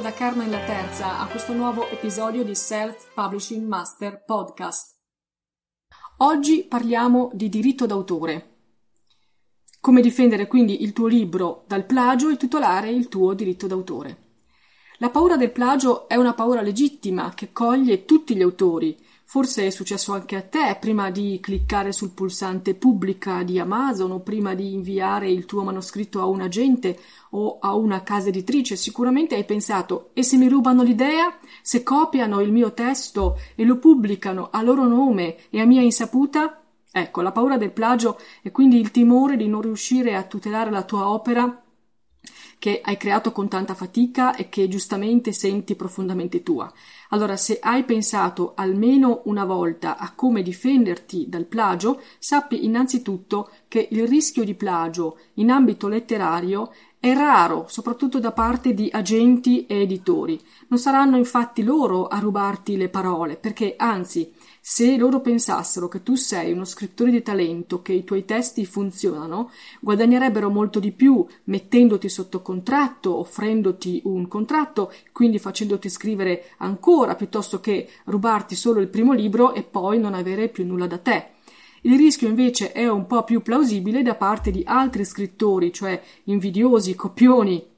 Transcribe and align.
da 0.00 0.12
Carmen 0.14 0.48
la 0.48 0.64
Terza 0.64 1.20
a 1.20 1.26
questo 1.26 1.52
nuovo 1.52 1.86
episodio 1.90 2.42
di 2.42 2.54
Self 2.54 3.12
Publishing 3.12 3.66
Master 3.66 4.24
Podcast. 4.24 4.96
Oggi 6.18 6.64
parliamo 6.64 7.30
di 7.34 7.50
diritto 7.50 7.84
d'autore. 7.84 8.56
Come 9.78 10.00
difendere 10.00 10.46
quindi 10.46 10.82
il 10.82 10.94
tuo 10.94 11.06
libro 11.06 11.64
dal 11.66 11.84
plagio 11.84 12.30
e 12.30 12.38
tutelare 12.38 12.88
il 12.88 13.08
tuo 13.08 13.34
diritto 13.34 13.66
d'autore. 13.66 14.28
La 15.00 15.10
paura 15.10 15.36
del 15.36 15.52
plagio 15.52 16.08
è 16.08 16.16
una 16.16 16.32
paura 16.32 16.62
legittima 16.62 17.34
che 17.34 17.52
coglie 17.52 18.06
tutti 18.06 18.34
gli 18.34 18.42
autori, 18.42 18.98
Forse 19.30 19.64
è 19.64 19.70
successo 19.70 20.12
anche 20.12 20.34
a 20.34 20.42
te 20.42 20.76
prima 20.80 21.08
di 21.12 21.38
cliccare 21.40 21.92
sul 21.92 22.10
pulsante 22.10 22.74
pubblica 22.74 23.44
di 23.44 23.60
Amazon 23.60 24.10
o 24.10 24.18
prima 24.18 24.54
di 24.54 24.72
inviare 24.72 25.30
il 25.30 25.46
tuo 25.46 25.62
manoscritto 25.62 26.18
a 26.20 26.24
un 26.26 26.40
agente 26.40 26.98
o 27.30 27.58
a 27.60 27.76
una 27.76 28.02
casa 28.02 28.30
editrice. 28.30 28.74
Sicuramente 28.74 29.36
hai 29.36 29.44
pensato: 29.44 30.10
e 30.14 30.24
se 30.24 30.36
mi 30.36 30.48
rubano 30.48 30.82
l'idea? 30.82 31.38
Se 31.62 31.84
copiano 31.84 32.40
il 32.40 32.50
mio 32.50 32.72
testo 32.72 33.38
e 33.54 33.64
lo 33.64 33.78
pubblicano 33.78 34.48
a 34.50 34.62
loro 34.62 34.84
nome 34.88 35.36
e 35.48 35.60
a 35.60 35.64
mia 35.64 35.80
insaputa? 35.80 36.60
Ecco, 36.90 37.20
la 37.20 37.30
paura 37.30 37.56
del 37.56 37.70
plagio 37.70 38.18
e 38.42 38.50
quindi 38.50 38.80
il 38.80 38.90
timore 38.90 39.36
di 39.36 39.46
non 39.46 39.60
riuscire 39.60 40.16
a 40.16 40.24
tutelare 40.24 40.72
la 40.72 40.82
tua 40.82 41.08
opera 41.08 41.62
che 42.58 42.80
hai 42.84 42.98
creato 42.98 43.32
con 43.32 43.48
tanta 43.48 43.74
fatica 43.74 44.36
e 44.36 44.50
che 44.50 44.68
giustamente 44.68 45.32
senti 45.32 45.74
profondamente 45.74 46.42
tua. 46.42 46.70
Allora, 47.08 47.36
se 47.36 47.58
hai 47.60 47.84
pensato 47.84 48.52
almeno 48.54 49.22
una 49.24 49.46
volta 49.46 49.96
a 49.96 50.12
come 50.14 50.42
difenderti 50.42 51.28
dal 51.28 51.46
plagio, 51.46 52.02
sappi 52.18 52.64
innanzitutto 52.64 53.50
che 53.66 53.88
il 53.90 54.06
rischio 54.06 54.44
di 54.44 54.54
plagio 54.54 55.18
in 55.34 55.50
ambito 55.50 55.88
letterario 55.88 56.70
è 57.00 57.14
raro, 57.14 57.64
soprattutto 57.66 58.20
da 58.20 58.30
parte 58.30 58.74
di 58.74 58.90
agenti 58.92 59.64
e 59.64 59.80
editori. 59.80 60.38
Non 60.68 60.78
saranno 60.78 61.16
infatti 61.16 61.62
loro 61.62 62.08
a 62.08 62.18
rubarti 62.18 62.76
le 62.76 62.90
parole, 62.90 63.36
perché 63.36 63.74
anzi 63.78 64.30
se 64.60 64.96
loro 64.96 65.20
pensassero 65.20 65.88
che 65.88 66.02
tu 66.02 66.14
sei 66.14 66.52
uno 66.52 66.64
scrittore 66.64 67.10
di 67.10 67.22
talento, 67.22 67.80
che 67.80 67.94
i 67.94 68.04
tuoi 68.04 68.24
testi 68.24 68.66
funzionano, 68.66 69.50
guadagnerebbero 69.80 70.50
molto 70.50 70.78
di 70.78 70.92
più 70.92 71.24
mettendoti 71.44 72.08
sotto 72.08 72.42
contratto, 72.42 73.16
offrendoti 73.16 74.02
un 74.04 74.28
contratto, 74.28 74.92
quindi 75.12 75.38
facendoti 75.38 75.88
scrivere 75.88 76.50
ancora, 76.58 77.14
piuttosto 77.14 77.60
che 77.60 77.88
rubarti 78.04 78.54
solo 78.54 78.80
il 78.80 78.88
primo 78.88 79.12
libro 79.12 79.54
e 79.54 79.62
poi 79.62 79.98
non 79.98 80.14
avere 80.14 80.48
più 80.48 80.66
nulla 80.66 80.86
da 80.86 80.98
te. 80.98 81.38
Il 81.82 81.96
rischio 81.96 82.28
invece 82.28 82.72
è 82.72 82.86
un 82.86 83.06
po' 83.06 83.24
più 83.24 83.40
plausibile 83.40 84.02
da 84.02 84.14
parte 84.14 84.50
di 84.50 84.62
altri 84.66 85.06
scrittori, 85.06 85.72
cioè 85.72 86.00
invidiosi, 86.24 86.94
copioni, 86.94 87.69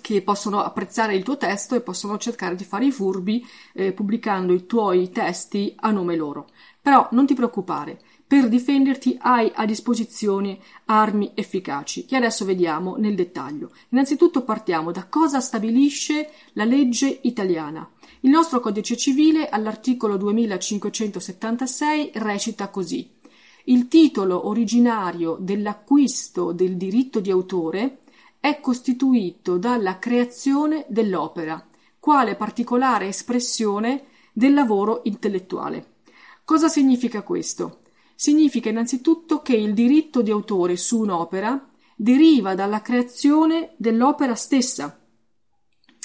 che 0.00 0.22
possono 0.22 0.62
apprezzare 0.62 1.14
il 1.14 1.22
tuo 1.22 1.36
testo 1.36 1.74
e 1.74 1.82
possono 1.82 2.16
cercare 2.16 2.54
di 2.54 2.64
fare 2.64 2.86
i 2.86 2.90
furbi 2.90 3.46
eh, 3.74 3.92
pubblicando 3.92 4.54
i 4.54 4.64
tuoi 4.64 5.10
testi 5.10 5.74
a 5.80 5.90
nome 5.90 6.16
loro. 6.16 6.48
Però 6.80 7.08
non 7.10 7.26
ti 7.26 7.34
preoccupare, 7.34 8.00
per 8.26 8.48
difenderti 8.48 9.18
hai 9.20 9.52
a 9.54 9.66
disposizione 9.66 10.58
armi 10.86 11.32
efficaci, 11.34 12.06
che 12.06 12.16
adesso 12.16 12.46
vediamo 12.46 12.96
nel 12.96 13.14
dettaglio. 13.14 13.72
Innanzitutto 13.90 14.42
partiamo 14.42 14.90
da 14.90 15.06
cosa 15.06 15.38
stabilisce 15.40 16.30
la 16.54 16.64
legge 16.64 17.18
italiana. 17.24 17.86
Il 18.20 18.30
nostro 18.30 18.60
codice 18.60 18.96
civile 18.96 19.50
all'articolo 19.50 20.16
2576 20.16 22.12
recita 22.14 22.68
così. 22.68 23.10
Il 23.64 23.88
titolo 23.88 24.48
originario 24.48 25.36
dell'acquisto 25.38 26.52
del 26.52 26.78
diritto 26.78 27.20
di 27.20 27.30
autore 27.30 27.98
è 28.42 28.58
costituito 28.58 29.56
dalla 29.56 30.00
creazione 30.00 30.84
dell'opera, 30.88 31.64
quale 32.00 32.34
particolare 32.34 33.06
espressione 33.06 34.06
del 34.32 34.52
lavoro 34.52 35.02
intellettuale. 35.04 35.98
Cosa 36.44 36.66
significa 36.66 37.22
questo? 37.22 37.82
Significa 38.16 38.68
innanzitutto 38.68 39.42
che 39.42 39.54
il 39.54 39.74
diritto 39.74 40.22
di 40.22 40.32
autore 40.32 40.76
su 40.76 40.98
un'opera 40.98 41.70
deriva 41.94 42.56
dalla 42.56 42.82
creazione 42.82 43.74
dell'opera 43.76 44.34
stessa. 44.34 45.00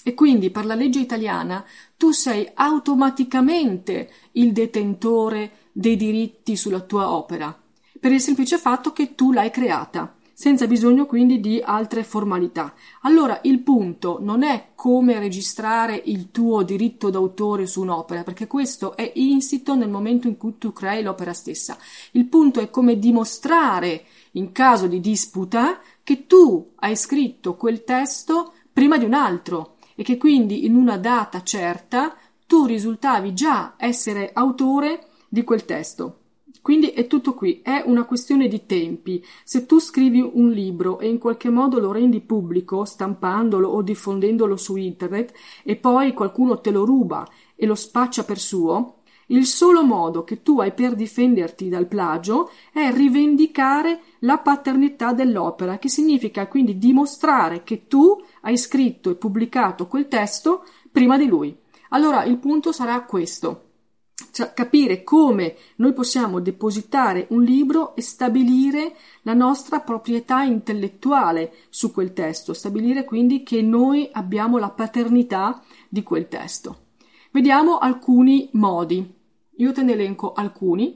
E 0.04 0.14
quindi 0.14 0.52
per 0.52 0.68
la 0.68 0.76
legge 0.76 1.00
italiana 1.00 1.66
tu 1.98 2.12
sei 2.12 2.48
automaticamente 2.54 4.12
il 4.34 4.52
detentore 4.52 5.70
dei 5.72 5.96
diritti 5.96 6.56
sulla 6.56 6.82
tua 6.82 7.10
opera, 7.10 7.60
per 8.00 8.12
il 8.12 8.22
semplice 8.22 8.60
fatto 8.60 8.94
che 8.94 9.16
tu 9.16 9.32
l'hai 9.32 9.50
creata 9.50 10.17
senza 10.40 10.68
bisogno 10.68 11.08
quindi 11.08 11.40
di 11.40 11.60
altre 11.66 12.04
formalità. 12.04 12.76
Allora 13.02 13.40
il 13.46 13.62
punto 13.62 14.20
non 14.22 14.44
è 14.44 14.68
come 14.76 15.18
registrare 15.18 16.00
il 16.06 16.30
tuo 16.30 16.62
diritto 16.62 17.10
d'autore 17.10 17.66
su 17.66 17.82
un'opera, 17.82 18.22
perché 18.22 18.46
questo 18.46 18.96
è 18.96 19.14
insito 19.16 19.74
nel 19.74 19.90
momento 19.90 20.28
in 20.28 20.38
cui 20.38 20.60
tu 20.60 20.74
crei 20.74 21.02
l'opera 21.02 21.34
stessa. 21.34 21.76
Il 22.12 22.26
punto 22.26 22.60
è 22.60 22.70
come 22.70 23.00
dimostrare, 23.00 24.06
in 24.34 24.52
caso 24.52 24.86
di 24.86 25.00
disputa, 25.00 25.80
che 26.04 26.28
tu 26.28 26.74
hai 26.76 26.96
scritto 26.96 27.56
quel 27.56 27.84
testo 27.84 28.54
prima 28.72 29.00
di 29.00 29.06
un 29.06 29.16
altro 29.16 29.78
e 29.96 30.04
che 30.04 30.18
quindi 30.18 30.66
in 30.66 30.76
una 30.76 30.98
data 30.98 31.42
certa 31.42 32.16
tu 32.46 32.68
risultavi 32.68 33.34
già 33.34 33.74
essere 33.76 34.30
autore 34.34 35.08
di 35.28 35.44
quel 35.44 35.66
testo. 35.66 36.20
Quindi 36.68 36.88
è 36.88 37.08
tutto 37.08 37.34
qui, 37.34 37.62
è 37.64 37.82
una 37.86 38.04
questione 38.04 38.50
di 38.50 38.66
tempi. 38.66 39.26
Se 39.46 39.66
tu 39.66 39.80
scrivi 39.80 40.20
un 40.20 40.50
libro 40.50 41.00
e 41.00 41.08
in 41.08 41.18
qualche 41.18 41.50
modo 41.50 41.80
lo 41.80 41.94
rendi 41.94 42.20
pubblico, 42.20 42.84
stampandolo 42.84 43.70
o 43.70 43.82
diffondendolo 43.82 44.58
su 44.58 44.76
internet, 44.76 45.32
e 45.64 45.78
poi 45.78 46.12
qualcuno 46.12 46.60
te 46.60 46.72
lo 46.72 46.84
ruba 46.84 47.26
e 47.56 47.66
lo 47.66 47.74
spaccia 47.74 48.26
per 48.26 48.38
suo, 48.38 48.96
il 49.28 49.46
solo 49.46 49.82
modo 49.82 50.26
che 50.26 50.44
tu 50.44 50.60
hai 50.60 50.74
per 50.74 50.96
difenderti 50.96 51.70
dal 51.70 51.88
plagio 51.88 52.50
è 52.74 52.92
rivendicare 52.92 54.02
la 54.20 54.38
paternità 54.40 55.14
dell'opera, 55.14 55.78
che 55.78 55.88
significa 55.88 56.48
quindi 56.48 56.78
dimostrare 56.78 57.64
che 57.64 57.88
tu 57.88 58.22
hai 58.42 58.58
scritto 58.58 59.10
e 59.10 59.16
pubblicato 59.16 59.88
quel 59.88 60.10
testo 60.10 60.66
prima 60.92 61.18
di 61.18 61.28
lui. 61.28 61.58
Allora 61.92 62.26
il 62.26 62.36
punto 62.40 62.74
sarà 62.74 63.04
questo 63.04 63.67
cioè, 64.38 64.54
capire 64.54 65.04
come 65.04 65.56
noi 65.78 65.94
possiamo 65.94 66.40
depositare 66.40 67.26
un 67.32 67.42
libro 67.42 67.96
e 67.96 68.04
stabilire 68.04 68.96
la 69.24 69.34
nostra 69.34 69.80
proprietà 69.80 70.44
intellettuale 70.44 71.56
su 71.70 71.92
quel 71.92 72.14
testo, 72.14 72.54
stabilire 72.54 73.04
quindi 73.04 73.42
che 73.42 73.64
noi 73.64 74.08
abbiamo 74.12 74.60
la 74.60 74.70
paternità 74.70 75.64
di 75.90 76.04
quel 76.04 76.28
testo. 76.28 76.90
Vediamo 77.32 77.80
alcuni 77.80 78.48
modi. 78.54 79.12
Io 79.56 79.72
te 79.72 79.82
ne 79.82 79.94
elenco 79.94 80.34
alcuni 80.34 80.96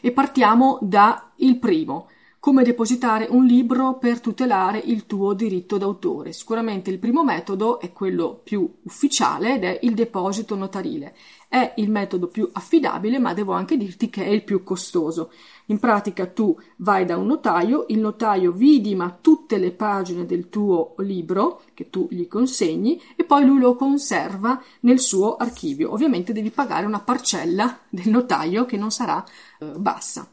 e 0.00 0.10
partiamo 0.10 0.80
da 0.82 1.30
il 1.36 1.60
primo. 1.60 2.08
Come 2.40 2.64
depositare 2.64 3.26
un 3.28 3.44
libro 3.44 3.98
per 3.98 4.18
tutelare 4.18 4.78
il 4.78 5.04
tuo 5.04 5.34
diritto 5.34 5.76
d'autore. 5.76 6.32
Sicuramente 6.32 6.88
il 6.88 6.98
primo 6.98 7.22
metodo 7.22 7.78
è 7.80 7.92
quello 7.92 8.40
più 8.42 8.76
ufficiale 8.84 9.56
ed 9.56 9.64
è 9.64 9.78
il 9.82 9.92
deposito 9.92 10.54
notarile. 10.56 11.14
È 11.46 11.74
il 11.76 11.90
metodo 11.90 12.28
più 12.28 12.48
affidabile, 12.50 13.18
ma 13.18 13.34
devo 13.34 13.52
anche 13.52 13.76
dirti 13.76 14.08
che 14.08 14.24
è 14.24 14.28
il 14.28 14.42
più 14.42 14.62
costoso. 14.62 15.32
In 15.66 15.78
pratica 15.78 16.28
tu 16.28 16.58
vai 16.76 17.04
da 17.04 17.18
un 17.18 17.26
notaio, 17.26 17.84
il 17.88 17.98
notaio 17.98 18.52
vidima 18.52 19.18
tutte 19.20 19.58
le 19.58 19.72
pagine 19.72 20.24
del 20.24 20.48
tuo 20.48 20.94
libro 20.98 21.60
che 21.74 21.90
tu 21.90 22.08
gli 22.10 22.26
consegni 22.26 22.98
e 23.16 23.24
poi 23.24 23.44
lui 23.44 23.60
lo 23.60 23.74
conserva 23.74 24.62
nel 24.80 24.98
suo 24.98 25.36
archivio. 25.36 25.92
Ovviamente 25.92 26.32
devi 26.32 26.50
pagare 26.50 26.86
una 26.86 27.00
parcella 27.00 27.80
del 27.90 28.08
notaio 28.08 28.64
che 28.64 28.78
non 28.78 28.90
sarà 28.90 29.22
eh, 29.58 29.66
bassa. 29.76 30.26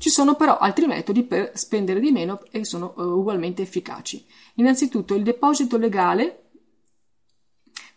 Ci 0.00 0.08
sono 0.08 0.34
però 0.34 0.56
altri 0.56 0.86
metodi 0.86 1.24
per 1.24 1.52
spendere 1.56 2.00
di 2.00 2.10
meno 2.10 2.40
e 2.50 2.64
sono 2.64 2.94
uh, 2.96 3.02
ugualmente 3.02 3.60
efficaci. 3.60 4.24
Innanzitutto 4.54 5.14
il 5.14 5.22
deposito 5.22 5.76
legale, 5.76 6.44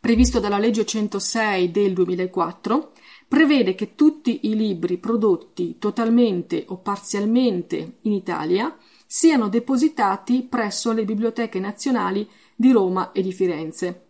previsto 0.01 0.41
dalla 0.41 0.57
legge 0.57 0.85
106 0.85 1.71
del 1.71 1.93
2004, 1.93 2.91
prevede 3.25 3.73
che 3.73 3.95
tutti 3.95 4.41
i 4.47 4.55
libri 4.57 4.97
prodotti 4.97 5.77
totalmente 5.79 6.65
o 6.67 6.79
parzialmente 6.79 7.99
in 8.01 8.11
Italia 8.11 8.77
siano 9.07 9.47
depositati 9.47 10.43
presso 10.43 10.91
le 10.91 11.05
biblioteche 11.05 11.61
nazionali 11.61 12.29
di 12.53 12.73
Roma 12.73 13.13
e 13.13 13.21
di 13.21 13.31
Firenze. 13.31 14.02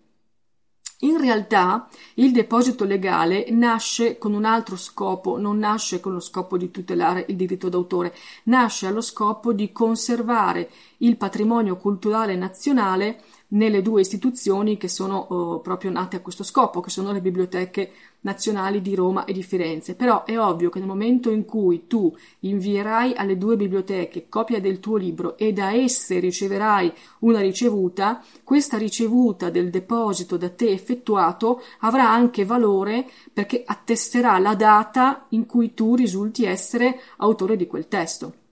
In 1.04 1.18
realtà 1.18 1.90
il 2.16 2.32
deposito 2.32 2.86
legale 2.86 3.48
nasce 3.50 4.18
con 4.18 4.34
un 4.34 4.46
altro 4.46 4.78
scopo, 4.78 5.38
non 5.38 5.58
nasce 5.58 6.00
con 6.00 6.14
lo 6.14 6.22
scopo 6.22 6.58
di 6.58 6.72
tutelare 6.72 7.26
il 7.28 7.36
diritto 7.36 7.68
d'autore, 7.68 8.16
nasce 8.44 8.88
allo 8.88 9.02
scopo 9.02 9.52
di 9.52 9.74
conservare 9.74 10.70
il 11.00 11.18
patrimonio 11.18 11.76
culturale 11.76 12.38
nazionale 12.38 13.22
nelle 13.54 13.82
due 13.82 14.02
istituzioni 14.02 14.78
che 14.78 14.88
sono 14.88 15.28
uh, 15.30 15.62
proprio 15.62 15.92
nate 15.92 16.18
a 16.18 16.22
questo 16.22 16.44
scopo, 16.44 16.82
che 16.82 16.90
sono 16.90 17.12
le 17.12 17.22
biblioteche 17.22 17.92
nazionali 18.22 18.82
di 18.82 18.96
Roma 18.96 19.26
e 19.26 19.34
di 19.34 19.44
Firenze. 19.44 19.96
Però 19.96 20.24
è 20.24 20.40
ovvio 20.40 20.70
che 20.70 20.80
nel 20.80 20.88
momento 20.88 21.30
in 21.30 21.46
cui 21.46 21.88
tu 21.88 22.16
invierai 22.42 23.14
alle 23.16 23.38
due 23.38 23.56
biblioteche 23.56 24.28
copia 24.30 24.60
del 24.60 24.80
tuo 24.80 24.98
libro 24.98 25.38
e 25.38 25.54
da 25.54 25.72
esse 25.72 26.20
riceverai 26.20 26.92
una 27.20 27.40
ricevuta, 27.40 28.24
questa 28.44 28.78
ricevuta 28.78 29.50
del 29.50 29.70
deposito 29.70 30.38
da 30.38 30.50
te 30.50 30.70
effettuato 30.70 31.62
avrà 31.80 32.10
anche 32.10 32.46
valore 32.46 33.10
perché 33.32 33.64
attesterà 33.66 34.40
la 34.40 34.56
data 34.56 35.26
in 35.30 35.46
cui 35.46 35.74
tu 35.74 35.96
risulti 35.96 36.46
essere 36.46 37.00
autore 37.18 37.56
di 37.56 37.68
quel 37.68 37.88
testo. 37.88 38.43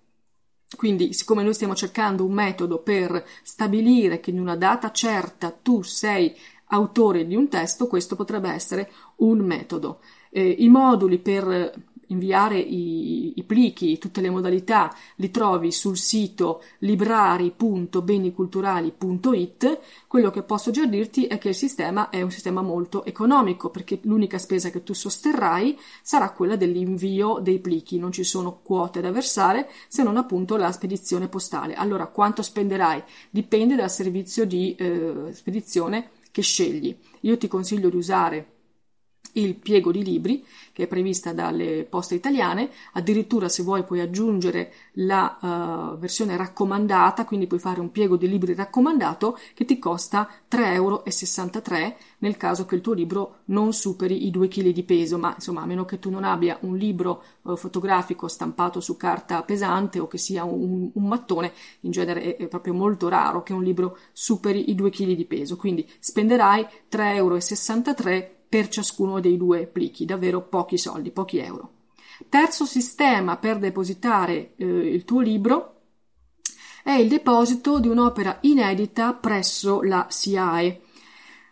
Quindi, 0.75 1.13
siccome 1.13 1.43
noi 1.43 1.53
stiamo 1.53 1.75
cercando 1.75 2.25
un 2.25 2.33
metodo 2.33 2.79
per 2.79 3.25
stabilire 3.43 4.19
che 4.19 4.31
in 4.31 4.39
una 4.39 4.55
data 4.55 4.91
certa 4.91 5.51
tu 5.51 5.81
sei 5.81 6.35
autore 6.67 7.25
di 7.27 7.35
un 7.35 7.49
testo, 7.49 7.87
questo 7.87 8.15
potrebbe 8.15 8.49
essere 8.49 8.91
un 9.17 9.39
metodo. 9.39 9.99
Eh, 10.29 10.55
I 10.59 10.69
moduli 10.69 11.19
per 11.19 11.73
inviare 12.11 12.59
i, 12.59 13.33
i, 13.35 13.43
plichi, 13.43 13.97
tutte 13.97 14.21
le 14.21 14.29
modalità, 14.29 14.95
li 15.15 15.31
trovi 15.31 15.71
sul 15.71 15.97
sito 15.97 16.61
librari.beniculturali.it. 16.79 19.79
Quello 20.07 20.29
che 20.29 20.43
posso 20.43 20.71
già 20.71 20.85
dirti 20.85 21.25
è 21.25 21.37
che 21.37 21.49
il 21.49 21.55
sistema 21.55 22.09
è 22.09 22.21
un 22.21 22.31
sistema 22.31 22.61
molto 22.61 23.03
economico 23.05 23.69
perché 23.69 23.99
l'unica 24.03 24.37
spesa 24.37 24.69
che 24.69 24.83
tu 24.83 24.93
sosterrai 24.93 25.77
sarà 26.01 26.31
quella 26.31 26.55
dell'invio 26.55 27.39
dei 27.41 27.59
plichi, 27.59 27.97
non 27.97 28.11
ci 28.11 28.23
sono 28.23 28.59
quote 28.61 29.01
da 29.01 29.11
versare 29.11 29.69
se 29.87 30.03
non 30.03 30.17
appunto 30.17 30.57
la 30.57 30.71
spedizione 30.71 31.27
postale. 31.27 31.75
Allora, 31.75 32.07
quanto 32.07 32.41
spenderai? 32.41 33.03
Dipende 33.29 33.75
dal 33.75 33.89
servizio 33.89 34.45
di 34.45 34.75
eh, 34.75 35.29
spedizione 35.31 36.09
che 36.31 36.41
scegli. 36.41 36.95
Io 37.21 37.37
ti 37.37 37.47
consiglio 37.47 37.89
di 37.89 37.95
usare 37.97 38.60
il 39.33 39.55
piego 39.55 39.91
di 39.91 40.03
libri 40.03 40.43
che 40.73 40.83
è 40.83 40.87
prevista 40.87 41.33
dalle 41.33 41.85
poste 41.87 42.15
italiane, 42.15 42.69
addirittura 42.93 43.49
se 43.49 43.63
vuoi 43.63 43.83
puoi 43.83 43.99
aggiungere 43.99 44.73
la 44.93 45.37
uh, 45.39 45.97
versione 45.97 46.37
raccomandata, 46.37 47.25
quindi 47.25 47.47
puoi 47.47 47.59
fare 47.59 47.79
un 47.79 47.91
piego 47.91 48.15
di 48.15 48.27
libri 48.27 48.53
raccomandato 48.53 49.37
che 49.53 49.65
ti 49.65 49.77
costa 49.79 50.29
3,63 50.49 50.73
euro 50.73 51.03
nel 52.19 52.37
caso 52.37 52.65
che 52.65 52.75
il 52.75 52.81
tuo 52.81 52.93
libro 52.93 53.39
non 53.45 53.73
superi 53.73 54.25
i 54.25 54.31
2 54.31 54.47
kg 54.47 54.69
di 54.69 54.83
peso, 54.83 55.17
ma 55.17 55.33
insomma 55.35 55.61
a 55.61 55.65
meno 55.65 55.85
che 55.85 55.99
tu 55.99 56.09
non 56.09 56.23
abbia 56.23 56.57
un 56.61 56.77
libro 56.77 57.23
uh, 57.41 57.55
fotografico 57.55 58.27
stampato 58.27 58.79
su 58.79 58.95
carta 58.97 59.43
pesante 59.43 59.99
o 59.99 60.07
che 60.07 60.17
sia 60.17 60.43
un, 60.43 60.89
un 60.93 61.07
mattone, 61.07 61.51
in 61.81 61.91
genere 61.91 62.37
è, 62.37 62.43
è, 62.43 62.47
proprio 62.47 62.73
molto 62.73 63.07
raro 63.09 63.43
che 63.43 63.53
un 63.53 63.63
libro 63.63 63.97
superi 64.13 64.69
i 64.69 64.75
2 64.75 64.89
kg 64.89 65.11
di 65.13 65.25
peso, 65.25 65.57
quindi 65.57 65.87
spenderai 65.99 66.65
3,63 66.89 67.15
euro 67.15 68.39
per 68.51 68.67
ciascuno 68.67 69.21
dei 69.21 69.37
due 69.37 69.65
plichi, 69.65 70.03
davvero 70.03 70.41
pochi 70.41 70.77
soldi, 70.77 71.09
pochi 71.11 71.37
euro. 71.37 71.69
Terzo 72.27 72.65
sistema 72.65 73.37
per 73.37 73.57
depositare 73.57 74.55
eh, 74.57 74.65
il 74.65 75.05
tuo 75.05 75.21
libro 75.21 75.75
è 76.83 76.91
il 76.91 77.07
deposito 77.07 77.79
di 77.79 77.87
un'opera 77.87 78.39
inedita 78.41 79.13
presso 79.13 79.81
la 79.83 80.05
SIAE. 80.09 80.81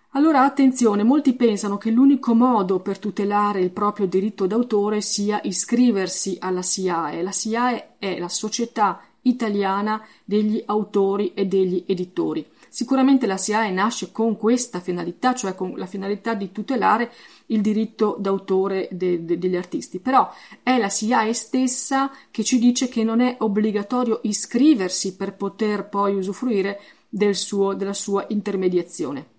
Allora 0.09 0.43
attenzione, 0.43 1.03
molti 1.03 1.35
pensano 1.35 1.77
che 1.77 1.89
l'unico 1.89 2.35
modo 2.35 2.81
per 2.81 2.99
tutelare 2.99 3.61
il 3.61 3.71
proprio 3.71 4.05
diritto 4.05 4.45
d'autore 4.45 4.99
sia 4.99 5.39
iscriversi 5.41 6.35
alla 6.37 6.61
SIAE. 6.61 7.21
La 7.21 7.31
SIAE 7.31 7.95
è 7.97 8.19
la 8.19 8.27
Società 8.27 9.01
Italiana 9.21 10.05
degli 10.25 10.61
Autori 10.65 11.33
e 11.33 11.45
degli 11.45 11.85
Editori. 11.87 12.45
Sicuramente 12.79 13.27
la 13.27 13.35
SIAE 13.35 13.71
nasce 13.71 14.09
con 14.13 14.37
questa 14.37 14.79
finalità, 14.79 15.35
cioè 15.35 15.53
con 15.53 15.73
la 15.75 15.85
finalità 15.85 16.33
di 16.33 16.53
tutelare 16.53 17.11
il 17.47 17.59
diritto 17.59 18.15
d'autore 18.17 18.87
de, 18.89 19.25
de, 19.25 19.37
degli 19.37 19.57
artisti, 19.57 19.99
però 19.99 20.31
è 20.63 20.77
la 20.77 20.87
SIAE 20.87 21.33
stessa 21.33 22.09
che 22.31 22.41
ci 22.45 22.57
dice 22.57 22.87
che 22.87 23.03
non 23.03 23.19
è 23.19 23.35
obbligatorio 23.39 24.21
iscriversi 24.23 25.17
per 25.17 25.35
poter 25.35 25.89
poi 25.89 26.15
usufruire 26.15 26.79
del 27.09 27.35
suo, 27.35 27.73
della 27.73 27.91
sua 27.91 28.25
intermediazione. 28.29 29.38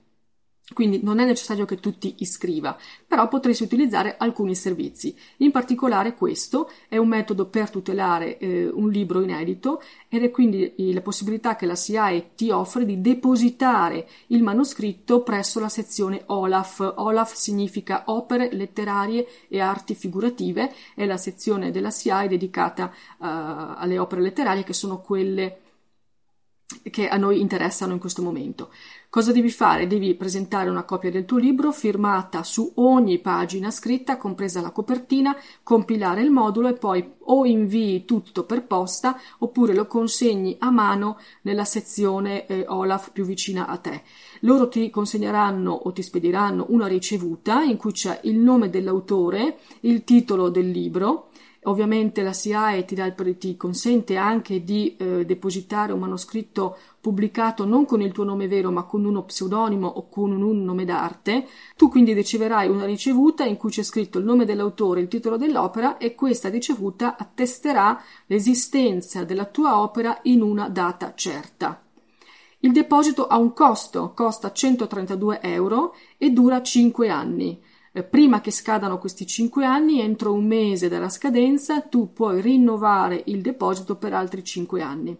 Quindi 0.72 1.00
non 1.02 1.18
è 1.18 1.24
necessario 1.24 1.64
che 1.64 1.80
tu 1.80 1.98
ti 1.98 2.16
iscriva, 2.18 2.76
però 3.06 3.26
potresti 3.28 3.64
utilizzare 3.64 4.16
alcuni 4.16 4.54
servizi. 4.54 5.16
In 5.38 5.50
particolare 5.50 6.14
questo 6.14 6.70
è 6.88 6.96
un 6.96 7.08
metodo 7.08 7.46
per 7.46 7.70
tutelare 7.70 8.38
eh, 8.38 8.68
un 8.68 8.88
libro 8.88 9.20
inedito 9.20 9.82
ed 10.08 10.22
è 10.22 10.30
quindi 10.30 10.72
la 10.92 11.00
possibilità 11.00 11.56
che 11.56 11.66
la 11.66 11.74
SIAE 11.74 12.30
ti 12.36 12.50
offre 12.50 12.84
di 12.84 13.00
depositare 13.00 14.08
il 14.28 14.42
manoscritto 14.42 15.22
presso 15.22 15.58
la 15.58 15.68
sezione 15.68 16.22
OLAF. 16.26 16.94
OLAF 16.96 17.34
significa 17.34 18.04
opere 18.06 18.52
letterarie 18.52 19.26
e 19.48 19.60
arti 19.60 19.94
figurative, 19.94 20.72
è 20.94 21.04
la 21.04 21.16
sezione 21.16 21.70
della 21.72 21.90
SIAE 21.90 22.28
dedicata 22.28 22.84
uh, 23.18 23.24
alle 23.76 23.98
opere 23.98 24.20
letterarie 24.20 24.64
che 24.64 24.72
sono 24.72 25.00
quelle 25.00 25.59
che 26.90 27.08
a 27.08 27.16
noi 27.16 27.40
interessano 27.40 27.92
in 27.92 27.98
questo 27.98 28.22
momento. 28.22 28.70
Cosa 29.10 29.32
devi 29.32 29.50
fare? 29.50 29.88
Devi 29.88 30.14
presentare 30.14 30.70
una 30.70 30.84
copia 30.84 31.10
del 31.10 31.24
tuo 31.24 31.38
libro 31.38 31.72
firmata 31.72 32.44
su 32.44 32.70
ogni 32.76 33.18
pagina 33.18 33.72
scritta, 33.72 34.16
compresa 34.16 34.60
la 34.60 34.70
copertina, 34.70 35.36
compilare 35.64 36.22
il 36.22 36.30
modulo 36.30 36.68
e 36.68 36.74
poi 36.74 37.14
o 37.18 37.44
invii 37.44 38.04
tutto 38.04 38.44
per 38.44 38.64
posta 38.64 39.18
oppure 39.38 39.74
lo 39.74 39.86
consegni 39.86 40.56
a 40.60 40.70
mano 40.70 41.18
nella 41.42 41.64
sezione 41.64 42.46
eh, 42.46 42.64
Olaf 42.68 43.10
più 43.10 43.24
vicina 43.24 43.66
a 43.66 43.78
te. 43.78 44.02
Loro 44.42 44.68
ti 44.68 44.90
consegneranno 44.90 45.72
o 45.72 45.92
ti 45.92 46.02
spediranno 46.02 46.66
una 46.68 46.86
ricevuta 46.86 47.62
in 47.62 47.76
cui 47.76 47.90
c'è 47.90 48.20
il 48.24 48.36
nome 48.36 48.70
dell'autore, 48.70 49.58
il 49.80 50.04
titolo 50.04 50.50
del 50.50 50.70
libro, 50.70 51.29
Ovviamente 51.64 52.22
la 52.22 52.32
SIAE 52.32 52.86
ti, 52.86 52.94
dà, 52.94 53.12
ti 53.12 53.56
consente 53.56 54.16
anche 54.16 54.64
di 54.64 54.96
eh, 54.96 55.26
depositare 55.26 55.92
un 55.92 55.98
manoscritto 55.98 56.78
pubblicato 56.98 57.66
non 57.66 57.84
con 57.84 58.00
il 58.00 58.12
tuo 58.12 58.24
nome 58.24 58.48
vero 58.48 58.70
ma 58.70 58.84
con 58.84 59.04
uno 59.04 59.24
pseudonimo 59.24 59.86
o 59.86 60.08
con 60.08 60.32
un 60.32 60.64
nome 60.64 60.86
d'arte. 60.86 61.46
Tu 61.76 61.90
quindi 61.90 62.14
riceverai 62.14 62.68
una 62.68 62.86
ricevuta 62.86 63.44
in 63.44 63.58
cui 63.58 63.68
c'è 63.68 63.82
scritto 63.82 64.18
il 64.18 64.24
nome 64.24 64.46
dell'autore, 64.46 65.00
il 65.00 65.08
titolo 65.08 65.36
dell'opera 65.36 65.98
e 65.98 66.14
questa 66.14 66.48
ricevuta 66.48 67.18
attesterà 67.18 68.00
l'esistenza 68.26 69.24
della 69.24 69.44
tua 69.44 69.80
opera 69.80 70.18
in 70.22 70.40
una 70.40 70.70
data 70.70 71.12
certa. 71.14 71.82
Il 72.60 72.72
deposito 72.72 73.26
ha 73.26 73.36
un 73.36 73.52
costo, 73.52 74.12
costa 74.14 74.52
132 74.52 75.40
euro 75.42 75.94
e 76.16 76.30
dura 76.30 76.62
5 76.62 77.08
anni. 77.08 77.58
Eh, 77.92 78.04
prima 78.04 78.40
che 78.40 78.52
scadano 78.52 78.98
questi 78.98 79.26
5 79.26 79.64
anni, 79.64 80.00
entro 80.00 80.32
un 80.32 80.46
mese 80.46 80.88
dalla 80.88 81.08
scadenza, 81.08 81.80
tu 81.80 82.12
puoi 82.12 82.40
rinnovare 82.40 83.22
il 83.26 83.40
deposito 83.40 83.96
per 83.96 84.12
altri 84.14 84.44
5 84.44 84.80
anni. 84.80 85.16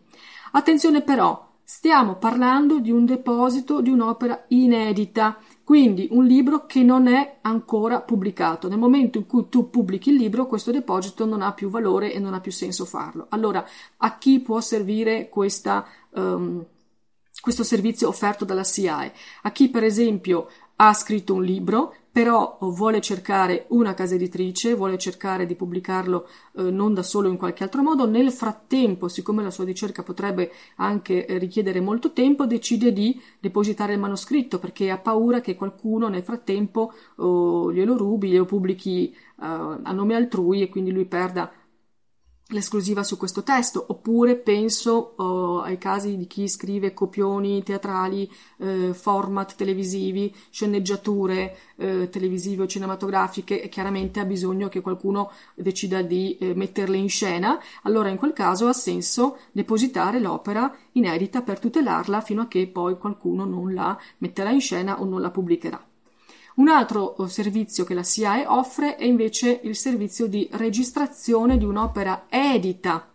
Attenzione 0.53 1.03
però, 1.03 1.49
stiamo 1.65 2.17
parlando 2.17 2.81
di 2.81 2.91
un 2.91 3.05
deposito 3.05 3.81
di 3.81 3.91
un'opera 3.91 4.45
inedita, 4.49 5.39
quindi 5.63 6.09
un 6.11 6.25
libro 6.25 6.67
che 6.67 6.83
non 6.83 7.07
è 7.07 7.39
ancora 7.43 8.01
pubblicato. 8.01 8.69
Nel 8.69 8.79
momento 8.79 9.19
in 9.19 9.27
cui 9.27 9.49
tu 9.49 9.71
pubblichi 9.71 10.11
il 10.11 10.17
libro, 10.17 10.47
questo 10.47 10.73
deposito 10.73 11.25
non 11.27 11.43
ha 11.43 11.53
più 11.53 11.71
valore 11.71 12.13
e 12.13 12.19
non 12.19 12.35
ha 12.35 12.41
più 12.41 12.51
senso 12.51 12.85
farlo. 12.85 13.27
Allora, 13.29 13.65
a 13.99 14.19
chi 14.19 14.41
può 14.41 14.61
servire 14.61 15.29
questa, 15.29 15.87
um, 16.11 16.65
questo 17.41 17.63
servizio 17.63 18.09
offerto 18.09 18.45
dalla 18.45 18.65
SIAE? 18.65 19.13
A 19.43 19.53
chi, 19.53 19.71
per 19.71 19.85
esempio, 19.85 20.49
ha 20.83 20.95
scritto 20.95 21.35
un 21.35 21.45
libro 21.45 21.95
però 22.13 22.59
vuole 22.61 23.01
cercare 23.01 23.67
una 23.69 23.95
casa 23.95 24.17
editrice, 24.17 24.75
vuole 24.75 24.99
cercare 24.99 25.47
di 25.47 25.55
pubblicarlo 25.55 26.27
eh, 26.57 26.63
non 26.63 26.93
da 26.93 27.05
solo 27.05 27.29
in 27.29 27.37
qualche 27.37 27.63
altro 27.63 27.83
modo, 27.83 28.05
nel 28.05 28.33
frattempo, 28.33 29.07
siccome 29.07 29.45
la 29.45 29.51
sua 29.53 29.65
ricerca 29.65 30.03
potrebbe 30.03 30.51
anche 30.77 31.25
eh, 31.25 31.39
richiedere 31.39 31.81
molto 31.81 32.13
tempo, 32.13 32.47
decide 32.47 32.93
di 32.93 33.21
depositare 33.39 33.93
il 33.93 34.01
manoscritto 34.01 34.59
perché 34.59 34.91
ha 34.91 34.99
paura 34.99 35.41
che 35.41 35.55
qualcuno 35.55 36.09
nel 36.09 36.25
frattempo 36.25 36.93
oh, 37.17 37.73
glielo 37.73 37.97
rubi, 37.97 38.31
glielo 38.31 38.45
pubblichi 38.45 39.11
eh, 39.11 39.17
a 39.39 39.93
nome 39.93 40.17
altrui 40.17 40.63
e 40.63 40.69
quindi 40.69 40.91
lui 40.91 41.05
perda 41.05 41.53
l'esclusiva 42.51 43.03
su 43.03 43.17
questo 43.17 43.43
testo, 43.43 43.85
oppure 43.89 44.37
penso 44.37 45.15
oh, 45.17 45.61
ai 45.61 45.79
casi 45.79 46.17
di 46.17 46.27
chi 46.27 46.49
scrive 46.49 46.93
copioni 46.93 47.63
teatrali, 47.63 48.31
eh, 48.59 48.93
format 48.95 49.55
televisivi, 49.57 50.35
sceneggiature 50.51 51.57
eh, 51.77 52.09
televisive 52.09 52.65
o 52.65 52.67
cinematografiche 52.67 53.63
e 53.63 53.69
chiaramente 53.69 54.21
ha 54.21 54.25
bisogno 54.25 54.69
che 54.69 54.81
qualcuno 54.81 55.31
decida 55.55 56.03
di 56.03 56.37
eh, 56.39 56.55
metterle 56.55 56.97
in 56.97 57.09
scena, 57.09 57.59
allora 57.83 58.09
in 58.09 58.17
quel 58.17 58.33
caso 58.33 58.69
ha 58.69 58.73
senso 58.73 59.39
depositare 59.53 60.21
l'opera 60.21 60.75
inedita 60.93 61.43
per 61.43 61.59
tutelarla 61.59 62.21
fino 62.21 62.43
a 62.43 62.49
che 62.49 62.67
poi 62.69 62.97
qualcuno 62.99 63.45
non 63.45 63.75
la 63.75 63.99
metterà 64.19 64.51
in 64.51 64.61
scena 64.61 65.01
o 65.01 65.05
non 65.05 65.21
la 65.21 65.31
pubblicherà. 65.31 65.90
Un 66.61 66.69
altro 66.69 67.17
eh, 67.17 67.29
servizio 67.29 67.85
che 67.85 67.95
la 67.95 68.03
SIAE 68.03 68.45
offre 68.47 68.97
è 68.97 69.05
invece 69.05 69.61
il 69.63 69.75
servizio 69.75 70.27
di 70.27 70.47
registrazione 70.53 71.57
di 71.57 71.65
un'opera 71.65 72.27
edita 72.29 73.09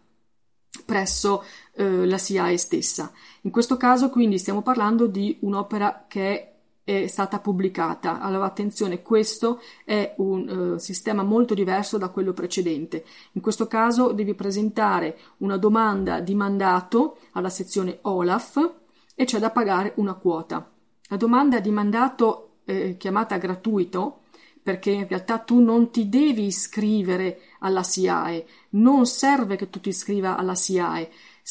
presso 0.84 1.44
eh, 1.76 2.08
la 2.08 2.18
SIAE 2.18 2.58
stessa. 2.58 3.12
In 3.42 3.52
questo 3.52 3.78
caso 3.78 4.10
quindi 4.10 4.40
stiamo 4.40 4.64
parlando 4.64 5.06
di 5.06 5.38
un'opera 5.42 6.06
che 6.08 6.54
è 6.84 7.06
stata 7.06 7.38
pubblicata. 7.40 8.20
Allora 8.20 8.46
attenzione, 8.46 9.04
questo 9.04 9.62
è 9.86 10.16
un 10.18 10.74
uh, 10.74 10.78
sistema 10.78 11.22
molto 11.22 11.54
diverso 11.54 12.00
da 12.00 12.10
quello 12.10 12.34
precedente. 12.34 13.06
In 13.34 13.42
questo 13.42 13.68
caso 13.68 14.12
devi 14.12 14.34
presentare 14.34 15.18
una 15.38 15.58
domanda 15.58 16.20
di 16.20 16.34
mandato 16.34 17.18
alla 17.34 17.50
sezione 17.50 18.00
OLAF 18.02 18.74
e 19.14 19.26
c'è 19.26 19.38
da 19.38 19.52
pagare 19.52 19.94
una 19.98 20.14
quota. 20.14 20.68
La 21.10 21.18
domanda 21.18 21.60
di 21.60 21.72
mandato 21.72 22.55
eh, 22.66 22.98
chiamata 22.98 23.38
gratuito, 23.38 24.22
perché 24.62 24.92
in 24.92 25.08
realtà 25.08 25.38
tu 25.40 25.60
non 25.62 25.92
ti 25.92 26.10
devi 26.10 26.46
iscrivere 26.46 27.42
alla 27.60 27.84
SIAE, 27.84 28.46
non 28.72 29.06
serve 29.06 29.56
che 29.56 29.70
tu 29.70 29.80
ti 29.80 29.90
iscriva 29.90 30.38
alla 30.38 30.56
SIAE. 30.56 31.10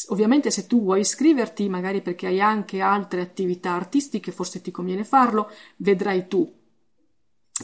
Ovviamente 0.09 0.51
se 0.51 0.67
tu 0.67 0.81
vuoi 0.81 0.99
iscriverti, 0.99 1.69
magari 1.69 2.01
perché 2.01 2.27
hai 2.27 2.41
anche 2.41 2.81
altre 2.81 3.21
attività 3.21 3.71
artistiche, 3.71 4.33
forse 4.33 4.61
ti 4.61 4.71
conviene 4.71 5.05
farlo, 5.05 5.49
vedrai 5.77 6.27
tu. 6.27 6.51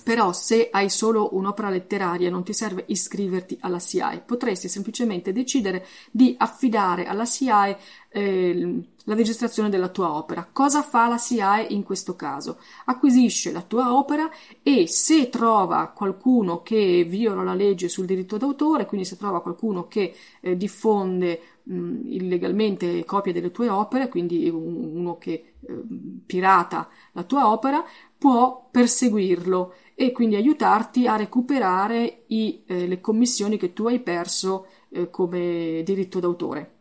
Però 0.06 0.32
se 0.32 0.70
hai 0.72 0.90
solo 0.90 1.36
un'opera 1.36 1.70
letteraria 1.70 2.30
non 2.30 2.46
ti 2.46 2.54
serve 2.54 2.86
iscriverti 2.88 3.58
alla 3.60 3.78
SIAE, 3.78 4.22
potresti 4.22 4.70
semplicemente 4.70 5.34
decidere 5.34 5.86
di 6.10 6.34
affidare 6.38 7.08
alla 7.08 7.26
SIAE 7.26 7.78
eh, 8.08 8.84
la 9.04 9.16
registrazione 9.16 9.68
della 9.68 9.90
tua 9.90 10.16
opera. 10.16 10.48
Cosa 10.50 10.82
fa 10.82 11.10
la 11.10 11.18
SIAE 11.18 11.68
in 11.72 11.84
questo 11.84 12.16
caso? 12.16 12.60
Acquisisce 12.86 13.52
la 13.52 13.64
tua 13.64 13.94
opera 13.94 14.30
e 14.64 14.88
se 14.88 15.28
trova 15.28 15.88
qualcuno 15.88 16.62
che 16.62 17.04
viola 17.04 17.44
la 17.44 17.54
legge 17.54 17.90
sul 17.90 18.06
diritto 18.06 18.38
d'autore, 18.38 18.86
quindi 18.86 19.06
se 19.06 19.18
trova 19.18 19.42
qualcuno 19.42 19.90
che 19.90 20.16
eh, 20.40 20.56
diffonde 20.56 21.42
mh, 21.64 22.00
illegalmente 22.06 23.04
copie 23.04 23.34
delle 23.34 23.52
tue 23.52 23.68
opere, 23.68 24.08
quindi 24.08 24.48
uno 24.48 25.18
che 25.18 25.32
eh, 25.60 25.82
pirata 26.26 26.88
la 27.12 27.24
tua 27.24 27.52
opera, 27.52 27.84
può 28.22 28.70
perseguirlo 28.70 29.74
e 29.96 30.12
quindi 30.12 30.36
aiutarti 30.36 31.08
a 31.08 31.16
recuperare 31.16 32.26
i, 32.28 32.62
eh, 32.68 32.86
le 32.86 33.02
commissioni 33.02 33.58
che 33.58 33.74
tu 33.74 33.88
hai 33.88 34.00
perso 34.00 34.68
eh, 34.90 35.10
come 35.10 35.82
diritto 35.84 36.20
d'autore. 36.20 36.76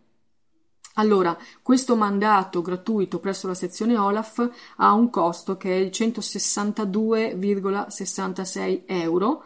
Allora, 0.96 1.34
questo 1.62 1.96
mandato 1.96 2.60
gratuito 2.60 3.20
presso 3.20 3.46
la 3.46 3.54
sezione 3.54 3.96
Olaf 3.96 4.46
ha 4.76 4.92
un 4.92 5.08
costo 5.08 5.56
che 5.56 5.78
è 5.78 5.82
di 5.82 5.88
162,66 5.88 8.82
euro 8.84 9.42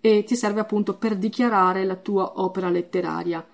e 0.00 0.24
ti 0.24 0.36
serve 0.36 0.60
appunto 0.60 0.96
per 0.96 1.18
dichiarare 1.18 1.84
la 1.84 1.96
tua 1.96 2.40
opera 2.40 2.70
letteraria. 2.70 3.46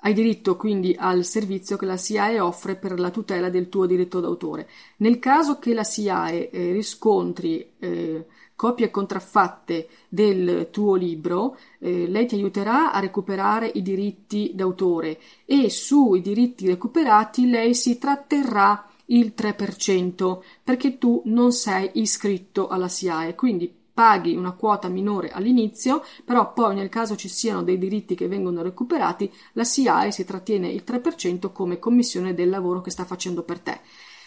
Hai 0.00 0.12
diritto 0.12 0.56
quindi 0.56 0.94
al 0.96 1.24
servizio 1.24 1.76
che 1.76 1.86
la 1.86 1.96
SIAE 1.96 2.38
offre 2.38 2.76
per 2.76 2.98
la 3.00 3.10
tutela 3.10 3.48
del 3.48 3.68
tuo 3.68 3.86
diritto 3.86 4.20
d'autore. 4.20 4.68
Nel 4.98 5.18
caso 5.18 5.58
che 5.58 5.72
la 5.72 5.84
SIAE 5.84 6.50
eh, 6.50 6.72
riscontri 6.72 7.72
eh, 7.78 8.26
copie 8.54 8.90
contraffatte 8.90 9.88
del 10.08 10.68
tuo 10.70 10.94
libro, 10.94 11.56
eh, 11.78 12.06
lei 12.08 12.26
ti 12.26 12.34
aiuterà 12.34 12.92
a 12.92 13.00
recuperare 13.00 13.70
i 13.74 13.82
diritti 13.82 14.52
d'autore 14.54 15.18
e 15.44 15.70
sui 15.70 16.20
diritti 16.20 16.66
recuperati 16.66 17.48
lei 17.48 17.74
si 17.74 17.98
tratterrà 17.98 18.88
il 19.06 19.34
3% 19.36 20.42
perché 20.62 20.98
tu 20.98 21.22
non 21.26 21.52
sei 21.52 21.90
iscritto 21.94 22.68
alla 22.68 22.88
SIAE, 22.88 23.34
quindi 23.34 23.72
paghi 23.96 24.36
una 24.36 24.52
quota 24.52 24.88
minore 24.88 25.30
all'inizio, 25.30 26.04
però 26.22 26.52
poi 26.52 26.74
nel 26.74 26.90
caso 26.90 27.16
ci 27.16 27.30
siano 27.30 27.62
dei 27.62 27.78
diritti 27.78 28.14
che 28.14 28.28
vengono 28.28 28.60
recuperati, 28.60 29.32
la 29.54 29.64
SIAE 29.64 30.12
si 30.12 30.26
trattiene 30.26 30.68
il 30.68 30.84
3% 30.86 31.50
come 31.50 31.78
commissione 31.78 32.34
del 32.34 32.50
lavoro 32.50 32.82
che 32.82 32.90
sta 32.90 33.06
facendo 33.06 33.42
per 33.42 33.58
te. 33.60 33.80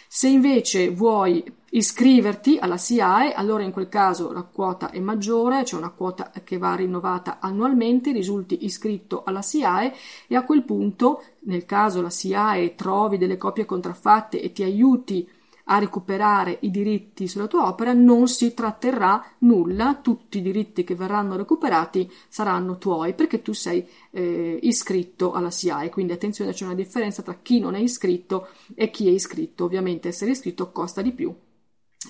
Se 0.08 0.26
invece 0.26 0.90
vuoi 0.90 1.44
iscriverti 1.70 2.58
alla 2.58 2.76
SIAE, 2.76 3.32
allora 3.32 3.62
in 3.62 3.70
quel 3.70 3.88
caso 3.88 4.32
la 4.32 4.42
quota 4.42 4.90
è 4.90 4.98
maggiore, 4.98 5.58
c'è 5.58 5.66
cioè 5.66 5.78
una 5.78 5.90
quota 5.90 6.32
che 6.42 6.58
va 6.58 6.74
rinnovata 6.74 7.38
annualmente, 7.38 8.10
risulti 8.10 8.64
iscritto 8.64 9.22
alla 9.22 9.40
SIAE 9.40 9.94
e 10.26 10.34
a 10.34 10.42
quel 10.42 10.64
punto, 10.64 11.22
nel 11.42 11.64
caso 11.64 12.02
la 12.02 12.10
SIAE 12.10 12.74
trovi 12.74 13.18
delle 13.18 13.36
copie 13.36 13.64
contraffatte 13.64 14.42
e 14.42 14.50
ti 14.50 14.64
aiuti 14.64 15.28
a 15.72 15.78
recuperare 15.78 16.58
i 16.62 16.70
diritti 16.70 17.28
sulla 17.28 17.46
tua 17.46 17.68
opera, 17.68 17.92
non 17.92 18.26
si 18.26 18.52
tratterrà 18.54 19.24
nulla, 19.38 20.00
tutti 20.02 20.38
i 20.38 20.42
diritti 20.42 20.82
che 20.82 20.96
verranno 20.96 21.36
recuperati 21.36 22.10
saranno 22.28 22.76
tuoi 22.78 23.14
perché 23.14 23.40
tu 23.40 23.52
sei 23.52 23.86
eh, 24.10 24.58
iscritto 24.62 25.32
alla 25.32 25.50
SIAE. 25.50 25.90
Quindi 25.90 26.12
attenzione, 26.12 26.52
c'è 26.52 26.64
una 26.64 26.74
differenza 26.74 27.22
tra 27.22 27.38
chi 27.40 27.60
non 27.60 27.74
è 27.74 27.78
iscritto 27.78 28.48
e 28.74 28.90
chi 28.90 29.06
è 29.06 29.10
iscritto. 29.10 29.64
Ovviamente 29.64 30.08
essere 30.08 30.32
iscritto 30.32 30.72
costa 30.72 31.02
di 31.02 31.12
più 31.12 31.32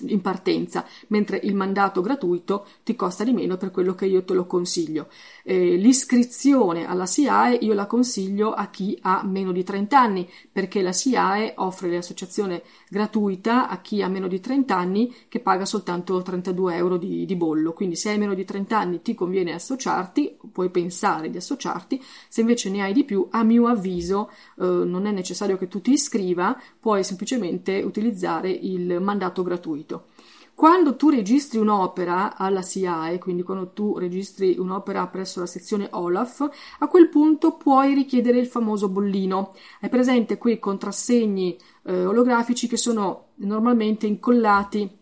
in 0.07 0.21
partenza, 0.21 0.85
mentre 1.07 1.39
il 1.43 1.53
mandato 1.53 1.99
gratuito 1.99 2.65
ti 2.83 2.95
costa 2.95 3.25
di 3.25 3.33
meno 3.33 3.57
per 3.57 3.71
quello 3.71 3.93
che 3.93 4.05
io 4.05 4.23
te 4.23 4.33
lo 4.33 4.45
consiglio. 4.45 5.09
Eh, 5.43 5.75
l'iscrizione 5.75 6.87
alla 6.87 7.05
SIAE 7.05 7.55
io 7.55 7.73
la 7.73 7.87
consiglio 7.87 8.53
a 8.53 8.67
chi 8.67 8.97
ha 9.01 9.21
meno 9.25 9.51
di 9.51 9.63
30 9.63 9.99
anni, 9.99 10.29
perché 10.49 10.81
la 10.81 10.93
SIAE 10.93 11.55
offre 11.57 11.91
l'associazione 11.91 12.63
gratuita 12.89 13.67
a 13.67 13.81
chi 13.81 14.01
ha 14.01 14.07
meno 14.07 14.29
di 14.29 14.39
30 14.39 14.75
anni 14.75 15.13
che 15.27 15.41
paga 15.41 15.65
soltanto 15.65 16.21
32 16.21 16.75
euro 16.75 16.97
di, 16.97 17.25
di 17.25 17.35
bollo. 17.35 17.73
Quindi 17.73 17.97
se 17.97 18.11
hai 18.11 18.17
meno 18.17 18.33
di 18.33 18.45
30 18.45 18.77
anni 18.77 19.01
ti 19.01 19.13
conviene 19.13 19.53
associarti, 19.53 20.37
puoi 20.53 20.69
pensare 20.69 21.29
di 21.29 21.35
associarti, 21.35 22.01
se 22.29 22.39
invece 22.39 22.69
ne 22.69 22.81
hai 22.81 22.93
di 22.93 23.03
più, 23.03 23.27
a 23.31 23.43
mio 23.43 23.67
avviso 23.67 24.29
eh, 24.57 24.63
non 24.65 25.05
è 25.05 25.11
necessario 25.11 25.57
che 25.57 25.67
tu 25.67 25.81
ti 25.81 25.91
iscriva, 25.91 26.57
puoi 26.79 27.03
semplicemente 27.03 27.81
utilizzare 27.81 28.49
il 28.49 29.01
mandato 29.01 29.43
gratuito. 29.43 29.79
Quando 30.53 30.95
tu 30.95 31.09
registri 31.09 31.57
un'opera 31.57 32.37
alla 32.37 32.61
SIAE, 32.61 33.17
quindi 33.17 33.41
quando 33.41 33.71
tu 33.71 33.97
registri 33.97 34.57
un'opera 34.59 35.07
presso 35.07 35.39
la 35.39 35.47
sezione 35.47 35.87
OLAF, 35.89 36.49
a 36.79 36.87
quel 36.87 37.09
punto 37.09 37.57
puoi 37.57 37.95
richiedere 37.95 38.37
il 38.37 38.45
famoso 38.45 38.87
bollino. 38.87 39.55
Hai 39.79 39.89
presente 39.89 40.37
quei 40.37 40.59
contrassegni 40.59 41.57
eh, 41.83 42.05
olografici 42.05 42.67
che 42.67 42.77
sono 42.77 43.29
normalmente 43.37 44.05
incollati 44.05 44.99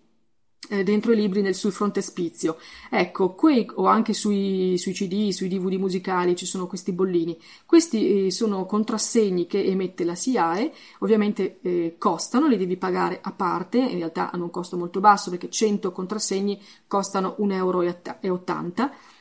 dentro 0.83 1.13
i 1.13 1.15
libri 1.15 1.41
nel, 1.41 1.55
sul 1.55 1.71
frontespizio. 1.71 2.57
Ecco, 2.89 3.33
qui 3.33 3.67
o 3.75 3.85
anche 3.85 4.13
sui, 4.13 4.77
sui, 4.77 4.93
CD, 4.93 5.29
sui 5.29 5.47
DVD 5.47 5.73
musicali 5.73 6.35
ci 6.35 6.45
sono 6.45 6.67
questi 6.67 6.91
bollini. 6.91 7.37
Questi 7.65 8.27
eh, 8.27 8.31
sono 8.31 8.65
contrassegni 8.65 9.47
che 9.47 9.63
emette 9.63 10.03
la 10.03 10.15
SIAE, 10.15 10.71
ovviamente 10.99 11.59
eh, 11.61 11.95
costano, 11.97 12.47
li 12.47 12.57
devi 12.57 12.77
pagare 12.77 13.19
a 13.21 13.31
parte, 13.31 13.77
in 13.77 13.97
realtà 13.97 14.31
hanno 14.31 14.43
un 14.43 14.51
costo 14.51 14.77
molto 14.77 14.99
basso 14.99 15.29
perché 15.29 15.49
100 15.49 15.91
contrassegni 15.91 16.61
costano 16.87 17.35
1,80 17.39 17.51
euro 17.53 17.81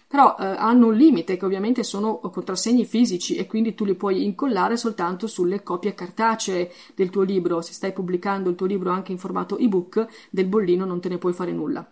però 0.08 0.36
eh, 0.38 0.46
hanno 0.46 0.86
un 0.86 0.94
limite 0.94 1.36
che 1.36 1.44
ovviamente 1.44 1.84
sono 1.84 2.18
contrassegni 2.18 2.86
fisici 2.86 3.36
e 3.36 3.46
quindi 3.46 3.74
tu 3.74 3.84
li 3.84 3.94
puoi 3.94 4.24
incollare 4.24 4.78
soltanto 4.78 5.26
sulle 5.26 5.62
copie 5.62 5.94
cartacee 5.94 6.72
del 6.94 7.10
tuo 7.10 7.22
libro. 7.22 7.60
Se 7.60 7.74
stai 7.74 7.92
pubblicando 7.92 8.48
il 8.48 8.56
tuo 8.56 8.66
libro 8.66 8.90
anche 8.90 9.12
in 9.12 9.18
formato 9.18 9.58
ebook, 9.58 10.06
del 10.30 10.46
bollino 10.46 10.86
non 10.86 11.00
te 11.00 11.10
ne 11.10 11.18
puoi 11.18 11.34
fare 11.34 11.52
nulla. 11.52 11.86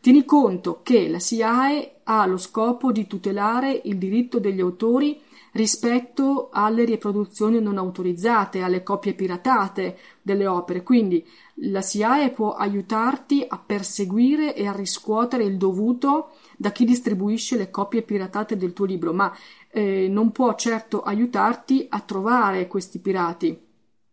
Tieni 0.00 0.24
conto 0.24 0.80
che 0.82 1.08
la 1.08 1.20
SIAE 1.20 2.00
ha 2.04 2.26
lo 2.26 2.38
scopo 2.38 2.90
di 2.90 3.06
tutelare 3.06 3.82
il 3.84 3.98
diritto 3.98 4.40
degli 4.40 4.60
autori 4.60 5.20
rispetto 5.52 6.48
alle 6.52 6.84
riproduzioni 6.84 7.60
non 7.60 7.78
autorizzate, 7.78 8.62
alle 8.62 8.82
copie 8.82 9.14
piratate 9.14 9.98
delle 10.22 10.46
opere. 10.46 10.82
Quindi 10.82 11.24
la 11.62 11.82
SIAE 11.82 12.30
può 12.30 12.54
aiutarti 12.54 13.44
a 13.46 13.58
perseguire 13.58 14.54
e 14.54 14.66
a 14.66 14.72
riscuotere 14.72 15.44
il 15.44 15.56
dovuto 15.56 16.30
da 16.56 16.72
chi 16.72 16.84
distribuisce 16.84 17.56
le 17.56 17.70
copie 17.70 18.02
piratate 18.02 18.56
del 18.56 18.72
tuo 18.72 18.86
libro, 18.86 19.12
ma 19.12 19.34
eh, 19.70 20.08
non 20.08 20.32
può 20.32 20.54
certo 20.54 21.02
aiutarti 21.02 21.86
a 21.88 22.00
trovare 22.00 22.66
questi 22.66 22.98
pirati. 22.98 23.68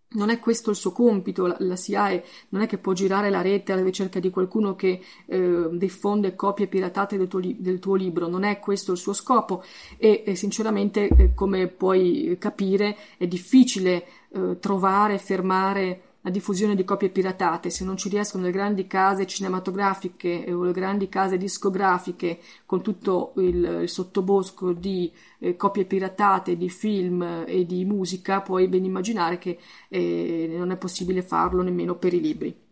Non 0.09 0.29
è 0.29 0.39
questo 0.39 0.69
il 0.69 0.77
suo 0.77 0.93
compito, 0.93 1.53
la, 1.57 1.75
SIAE 1.75 2.23
non 2.49 2.61
è 2.61 2.67
che 2.67 2.77
può 2.77 2.93
girare 2.93 3.29
la 3.29 3.41
rete 3.41 3.73
alla 3.73 3.83
ricerca 3.83 4.21
di 4.21 4.29
qualcuno 4.29 4.73
che 4.73 5.01
eh, 5.25 5.67
diffonde 5.73 6.33
copie 6.33 6.67
piratate 6.67 7.17
del 7.17 7.27
tuo, 7.27 7.41
del 7.43 7.79
tuo, 7.79 7.95
libro, 7.95 8.27
non 8.27 8.45
è 8.45 8.59
questo 8.59 8.93
il 8.93 8.97
suo 8.97 9.11
scopo 9.11 9.63
e, 9.97 10.23
e 10.25 10.35
sinceramente, 10.35 11.09
eh, 11.09 11.33
come 11.33 11.67
puoi 11.67 12.37
capire, 12.39 12.95
è 13.17 13.27
difficile 13.27 14.05
eh, 14.29 14.57
trovare, 14.59 15.17
fermare 15.17 16.06
la 16.27 16.33
diffusione 16.33 16.75
di 16.75 16.83
copie 16.83 17.09
piratate, 17.09 17.69
se 17.69 17.85
non 17.85 17.95
ci 17.95 18.09
riescono 18.09 18.43
le 18.43 18.51
grandi 18.51 18.85
case 18.85 19.25
cinematografiche 19.25 20.45
o 20.51 20.63
le 20.63 20.73
grandi 20.73 21.07
case 21.07 21.37
discografiche 21.37 22.39
con 22.65 22.81
tutto 22.81 23.31
il, 23.37 23.79
il 23.83 23.89
sottobosco 23.89 24.73
di 24.73 25.09
eh, 25.39 25.55
copie 25.55 25.85
piratate 25.85 26.57
di 26.57 26.69
film 26.69 27.45
e 27.47 27.65
di 27.65 27.85
musica, 27.85 28.41
puoi 28.41 28.67
ben 28.67 28.83
immaginare 28.83 29.37
che 29.37 29.57
eh, 29.87 30.53
non 30.57 30.71
è 30.71 30.75
possibile 30.75 31.21
farlo 31.21 31.61
nemmeno 31.61 31.95
per 31.95 32.13
i 32.13 32.19
libri. 32.19 32.65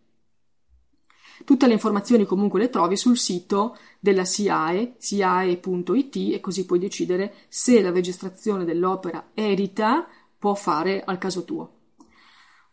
Tutte 1.46 1.68
le 1.68 1.74
informazioni 1.74 2.26
comunque 2.26 2.60
le 2.60 2.70
trovi 2.70 2.98
sul 2.98 3.18
sito 3.18 3.78
della 4.02 4.26
SIAE, 4.26 4.96
siae.it 4.98 6.16
e 6.34 6.40
così 6.42 6.66
puoi 6.66 6.80
decidere 6.80 7.34
se 7.48 7.82
la 7.82 7.92
registrazione 7.92 8.66
dell'opera 8.66 9.30
edita 9.34 10.06
può 10.38 10.56
fare 10.56 11.02
al 11.06 11.18
caso 11.18 11.46
tuo. 11.46 11.76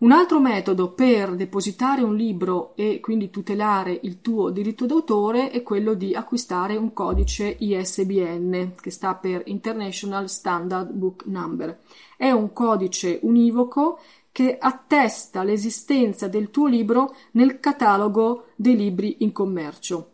Un 0.03 0.11
altro 0.11 0.41
metodo 0.41 0.91
per 0.91 1.37
depositare 1.37 2.03
un 2.03 2.17
libro 2.17 2.73
e 2.75 2.99
quindi 2.99 3.31
tutelare 3.31 3.97
il 4.03 4.21
tuo 4.21 4.51
diritto 4.51 4.85
d'autore 4.85 5.51
è 5.51 5.63
quello 5.63 5.95
di 5.95 6.13
acquistare 6.13 6.75
un 6.75 6.93
codice 6.93 7.57
ISBN, 7.61 8.73
che 8.81 8.91
sta 8.91 9.15
per 9.15 9.43
International 9.45 10.29
Standard 10.29 10.91
Book 10.91 11.27
Number. 11.27 11.79
È 12.17 12.33
un 12.33 12.53
codice 12.53 13.21
univoco 13.23 14.01
che 14.33 14.59
attesta 14.59 15.45
l'esistenza 15.45 16.27
del 16.27 16.51
tuo 16.51 16.67
libro 16.67 17.15
nel 17.33 17.61
catalogo 17.61 18.47
dei 18.57 18.75
libri 18.75 19.19
in 19.21 19.31
commercio. 19.31 20.11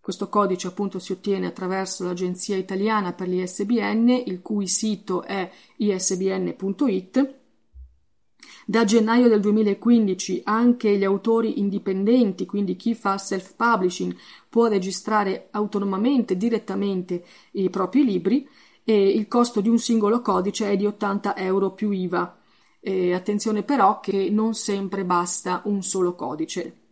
Questo 0.00 0.28
codice 0.28 0.66
appunto 0.66 0.98
si 0.98 1.12
ottiene 1.12 1.46
attraverso 1.46 2.02
l'Agenzia 2.02 2.56
Italiana 2.56 3.12
per 3.12 3.28
l'ISBN, 3.28 4.08
il 4.26 4.42
cui 4.42 4.66
sito 4.66 5.22
è 5.22 5.48
isbn.it 5.76 7.44
da 8.64 8.84
gennaio 8.84 9.28
del 9.28 9.40
2015 9.40 10.42
anche 10.44 10.96
gli 10.96 11.04
autori 11.04 11.58
indipendenti, 11.60 12.46
quindi 12.46 12.76
chi 12.76 12.94
fa 12.94 13.18
self-publishing, 13.18 14.16
può 14.48 14.66
registrare 14.66 15.48
autonomamente, 15.50 16.36
direttamente 16.36 17.24
i 17.52 17.70
propri 17.70 18.04
libri 18.04 18.48
e 18.84 19.08
il 19.08 19.28
costo 19.28 19.60
di 19.60 19.68
un 19.68 19.78
singolo 19.78 20.20
codice 20.20 20.70
è 20.70 20.76
di 20.76 20.86
80 20.86 21.36
euro 21.36 21.72
più 21.72 21.90
IVA. 21.90 22.38
E 22.80 23.12
attenzione 23.12 23.64
però 23.64 23.98
che 23.98 24.30
non 24.30 24.54
sempre 24.54 25.04
basta 25.04 25.62
un 25.64 25.82
solo 25.82 26.14
codice. 26.14 26.85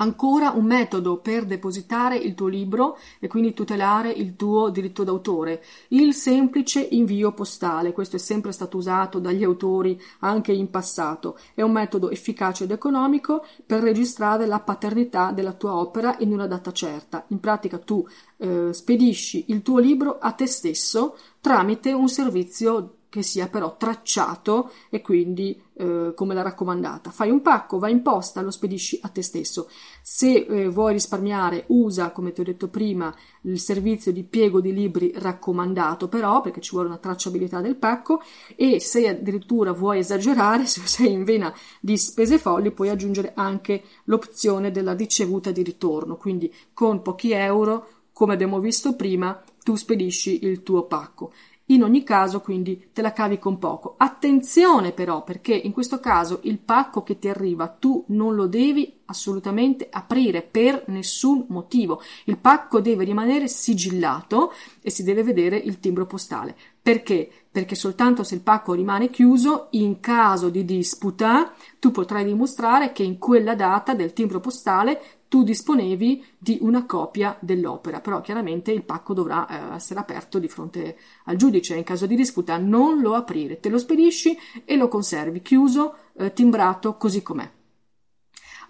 Ancora 0.00 0.52
un 0.52 0.64
metodo 0.64 1.18
per 1.18 1.44
depositare 1.44 2.16
il 2.16 2.34
tuo 2.34 2.46
libro 2.46 2.96
e 3.18 3.28
quindi 3.28 3.52
tutelare 3.52 4.10
il 4.10 4.34
tuo 4.34 4.70
diritto 4.70 5.04
d'autore, 5.04 5.62
il 5.88 6.14
semplice 6.14 6.80
invio 6.80 7.32
postale. 7.32 7.92
Questo 7.92 8.16
è 8.16 8.18
sempre 8.18 8.50
stato 8.52 8.78
usato 8.78 9.18
dagli 9.18 9.44
autori 9.44 10.00
anche 10.20 10.52
in 10.52 10.70
passato. 10.70 11.38
È 11.52 11.60
un 11.60 11.72
metodo 11.72 12.08
efficace 12.08 12.64
ed 12.64 12.70
economico 12.70 13.44
per 13.66 13.82
registrare 13.82 14.46
la 14.46 14.60
paternità 14.60 15.32
della 15.32 15.52
tua 15.52 15.74
opera 15.74 16.16
in 16.20 16.32
una 16.32 16.46
data 16.46 16.72
certa. 16.72 17.24
In 17.28 17.40
pratica 17.40 17.76
tu 17.76 18.02
eh, 18.38 18.72
spedisci 18.72 19.44
il 19.48 19.60
tuo 19.60 19.78
libro 19.80 20.18
a 20.18 20.32
te 20.32 20.46
stesso 20.46 21.18
tramite 21.42 21.92
un 21.92 22.08
servizio 22.08 22.94
che 23.10 23.22
sia 23.22 23.48
però 23.48 23.76
tracciato 23.76 24.70
e 24.88 25.02
quindi 25.02 25.60
eh, 25.74 26.12
come 26.14 26.32
la 26.32 26.42
raccomandata. 26.42 27.10
Fai 27.10 27.28
un 27.28 27.42
pacco, 27.42 27.78
vai 27.78 27.90
in 27.90 28.02
posta, 28.02 28.40
lo 28.40 28.52
spedisci 28.52 29.00
a 29.02 29.08
te 29.08 29.20
stesso. 29.20 29.68
Se 30.00 30.32
eh, 30.32 30.68
vuoi 30.68 30.92
risparmiare, 30.92 31.64
usa, 31.68 32.12
come 32.12 32.32
ti 32.32 32.40
ho 32.40 32.44
detto 32.44 32.68
prima, 32.68 33.12
il 33.42 33.58
servizio 33.58 34.12
di 34.12 34.22
piego 34.22 34.60
di 34.60 34.72
libri 34.72 35.12
raccomandato, 35.16 36.08
però, 36.08 36.40
perché 36.40 36.60
ci 36.60 36.70
vuole 36.70 36.86
una 36.86 36.98
tracciabilità 36.98 37.60
del 37.60 37.76
pacco, 37.76 38.22
e 38.54 38.78
se 38.78 39.08
addirittura 39.08 39.72
vuoi 39.72 39.98
esagerare, 39.98 40.64
se 40.66 40.80
sei 40.86 41.10
in 41.10 41.24
vena 41.24 41.52
di 41.80 41.98
spese 41.98 42.38
folli, 42.38 42.70
puoi 42.70 42.90
aggiungere 42.90 43.32
anche 43.34 43.82
l'opzione 44.04 44.70
della 44.70 44.94
ricevuta 44.94 45.50
di 45.50 45.62
ritorno, 45.62 46.16
quindi 46.16 46.52
con 46.72 47.02
pochi 47.02 47.32
euro, 47.32 47.88
come 48.12 48.34
abbiamo 48.34 48.60
visto 48.60 48.94
prima, 48.94 49.42
tu 49.64 49.74
spedisci 49.74 50.44
il 50.44 50.62
tuo 50.62 50.84
pacco. 50.84 51.32
In 51.70 51.84
ogni 51.84 52.02
caso, 52.02 52.40
quindi, 52.40 52.88
te 52.92 53.00
la 53.00 53.12
cavi 53.12 53.38
con 53.38 53.58
poco. 53.58 53.94
Attenzione 53.96 54.90
però, 54.90 55.22
perché 55.22 55.54
in 55.54 55.70
questo 55.70 56.00
caso 56.00 56.40
il 56.42 56.58
pacco 56.58 57.04
che 57.04 57.18
ti 57.18 57.28
arriva 57.28 57.68
tu 57.68 58.04
non 58.08 58.34
lo 58.34 58.48
devi 58.48 58.98
assolutamente 59.06 59.86
aprire 59.88 60.42
per 60.42 60.84
nessun 60.88 61.44
motivo. 61.48 62.02
Il 62.24 62.38
pacco 62.38 62.80
deve 62.80 63.04
rimanere 63.04 63.46
sigillato 63.46 64.52
e 64.80 64.90
si 64.90 65.04
deve 65.04 65.22
vedere 65.22 65.56
il 65.56 65.78
timbro 65.78 66.06
postale. 66.06 66.56
Perché? 66.82 67.30
Perché 67.50 67.76
soltanto 67.76 68.24
se 68.24 68.34
il 68.34 68.40
pacco 68.40 68.72
rimane 68.72 69.08
chiuso, 69.08 69.68
in 69.70 70.00
caso 70.00 70.48
di 70.48 70.64
disputa, 70.64 71.52
tu 71.78 71.92
potrai 71.92 72.24
dimostrare 72.24 72.90
che 72.90 73.04
in 73.04 73.18
quella 73.18 73.54
data 73.54 73.94
del 73.94 74.12
timbro 74.12 74.40
postale 74.40 75.19
tu 75.30 75.44
disponevi 75.44 76.24
di 76.36 76.58
una 76.60 76.84
copia 76.86 77.38
dell'opera, 77.38 78.00
però 78.00 78.20
chiaramente 78.20 78.72
il 78.72 78.82
pacco 78.82 79.14
dovrà 79.14 79.46
eh, 79.46 79.76
essere 79.76 80.00
aperto 80.00 80.40
di 80.40 80.48
fronte 80.48 80.98
al 81.26 81.36
giudice. 81.36 81.76
In 81.76 81.84
caso 81.84 82.06
di 82.06 82.16
disputa 82.16 82.56
non 82.56 83.00
lo 83.00 83.14
aprire, 83.14 83.60
te 83.60 83.68
lo 83.68 83.78
spedisci 83.78 84.36
e 84.64 84.74
lo 84.74 84.88
conservi 84.88 85.40
chiuso, 85.40 85.94
eh, 86.18 86.32
timbrato 86.32 86.96
così 86.96 87.22
com'è. 87.22 87.48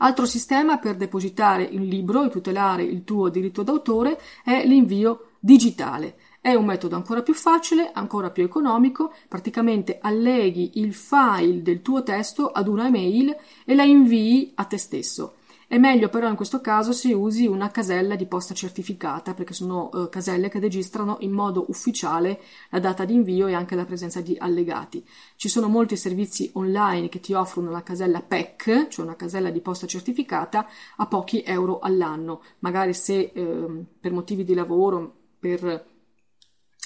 Altro 0.01 0.27
sistema 0.27 0.77
per 0.77 0.97
depositare 0.97 1.63
il 1.63 1.85
libro 1.85 2.25
e 2.25 2.29
tutelare 2.29 2.83
il 2.83 3.05
tuo 3.05 3.31
diritto 3.31 3.63
d'autore 3.63 4.21
è 4.45 4.63
l'invio 4.67 5.31
digitale. 5.41 6.17
È 6.43 6.53
un 6.53 6.67
metodo 6.67 6.95
ancora 6.95 7.23
più 7.23 7.33
facile, 7.33 7.91
ancora 7.91 8.29
più 8.29 8.43
economico, 8.43 9.15
praticamente 9.29 9.99
alleghi 9.99 10.73
il 10.75 10.93
file 10.93 11.63
del 11.63 11.81
tuo 11.81 12.03
testo 12.03 12.51
ad 12.51 12.69
una 12.69 12.87
email 12.87 13.35
e 13.65 13.75
la 13.75 13.85
invii 13.85 14.53
a 14.57 14.65
te 14.65 14.77
stesso. 14.77 15.37
È 15.71 15.79
meglio 15.79 16.09
però 16.09 16.29
in 16.29 16.35
questo 16.35 16.61
caso 16.61 16.91
se 16.93 17.13
usi 17.13 17.47
una 17.47 17.71
casella 17.71 18.17
di 18.17 18.27
posta 18.27 18.55
certificata, 18.55 19.35
perché 19.35 19.55
sono 19.55 19.89
eh, 19.93 20.09
caselle 20.09 20.49
che 20.49 20.59
registrano 20.59 21.19
in 21.21 21.31
modo 21.31 21.67
ufficiale 21.69 22.41
la 22.71 22.81
data 22.81 23.05
di 23.05 23.15
invio 23.15 23.47
e 23.47 23.55
anche 23.55 23.77
la 23.77 23.85
presenza 23.85 24.21
di 24.21 24.37
allegati. 24.37 25.07
Ci 25.37 25.49
sono 25.49 25.69
molti 25.69 25.97
servizi 25.97 26.51
online 26.55 27.09
che 27.09 27.21
ti 27.21 27.35
offrono 27.35 27.71
la 27.71 27.85
casella 27.85 28.21
PEC, 28.21 28.89
cioè 28.89 29.05
una 29.05 29.15
casella 29.15 29.51
di 29.51 29.61
posta 29.61 29.87
certificata, 29.87 30.67
a 30.97 31.07
pochi 31.07 31.45
euro 31.45 31.79
all'anno. 31.79 32.43
Magari 32.59 32.93
se 32.93 33.31
eh, 33.33 33.85
per 34.01 34.11
motivi 34.11 34.43
di 34.43 34.55
lavoro, 34.55 35.19
per 35.39 35.87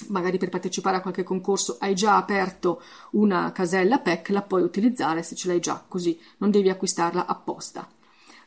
magari 0.09 0.37
per 0.37 0.49
partecipare 0.49 0.97
a 0.97 1.01
qualche 1.01 1.23
concorso 1.23 1.77
hai 1.79 1.95
già 1.95 2.17
aperto 2.17 2.83
una 3.13 3.51
casella 3.51 3.97
PEC, 3.97 4.29
la 4.29 4.43
puoi 4.43 4.61
utilizzare 4.61 5.23
se 5.23 5.33
ce 5.33 5.47
l'hai 5.47 5.59
già, 5.59 5.83
così 5.87 6.19
non 6.37 6.51
devi 6.51 6.69
acquistarla 6.69 7.25
apposta. 7.25 7.89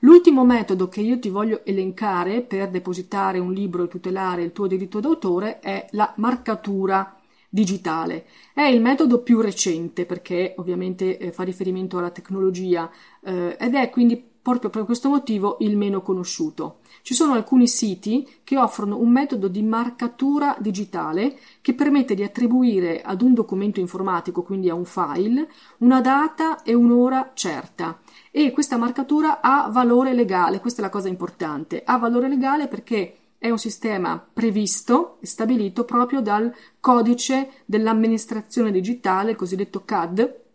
L'ultimo 0.01 0.45
metodo 0.45 0.89
che 0.89 1.01
io 1.01 1.19
ti 1.19 1.29
voglio 1.29 1.65
elencare 1.65 2.43
per 2.43 2.71
depositare 2.71 3.39
un 3.39 3.53
libro 3.53 3.85
e 3.85 3.89
tutelare 3.89 4.43
il 4.43 4.53
tuo 4.53 4.67
diritto 4.67 5.01
d'autore 5.01 5.59
è 5.59 5.87
la 5.93 6.13
marcatura 6.17 7.19
digitale. 7.49 8.27
È 8.53 8.63
il 8.63 8.81
metodo 8.81 9.23
più 9.23 9.41
recente 9.41 10.05
perché 10.05 10.55
ovviamente 10.59 11.19
eh, 11.19 11.33
fa 11.33 11.43
riferimento 11.43 11.99
alla 11.99 12.11
tecnologia 12.11 12.91
eh, 13.25 13.57
ed 13.59 13.75
è 13.75 13.91
quindi 13.91 14.23
proprio 14.41 14.71
per 14.71 14.85
questo 14.85 15.09
motivo 15.09 15.57
il 15.61 15.77
meno 15.77 16.01
conosciuto. 16.03 16.79
Ci 17.03 17.15
sono 17.15 17.33
alcuni 17.33 17.69
siti 17.69 18.27
che 18.45 18.59
offrono 18.59 18.99
un 18.99 19.11
metodo 19.11 19.49
di 19.49 19.63
marcatura 19.63 20.57
digitale 20.59 21.39
che 21.61 21.75
permette 21.75 22.15
di 22.15 22.23
attribuire 22.23 23.03
ad 23.03 23.23
un 23.23 23.35
documento 23.35 23.81
informatico, 23.81 24.43
quindi 24.43 24.69
a 24.69 24.75
un 24.75 24.85
file, 24.85 25.51
una 25.79 26.01
data 26.01 26.63
e 26.63 26.75
un'ora 26.75 27.33
certa 27.35 28.01
e 28.31 28.51
questa 28.51 28.77
marcatura 28.77 29.41
ha 29.41 29.69
valore 29.71 30.15
legale, 30.15 30.61
questa 30.61 30.81
è 30.81 30.85
la 30.85 30.91
cosa 30.91 31.09
importante, 31.09 31.83
ha 31.85 31.97
valore 31.99 32.29
legale 32.29 32.69
perché 32.69 33.17
è 33.39 33.51
un 33.51 33.59
sistema 33.59 34.25
previsto 34.33 35.19
e 35.21 35.27
stabilito 35.27 35.85
proprio 35.85 36.21
dal 36.21 36.53
codice 36.81 37.51
dell'amministrazione 37.65 38.71
digitale, 38.71 39.31
il 39.31 39.37
cosiddetto 39.37 39.85
CAD, 39.85 40.47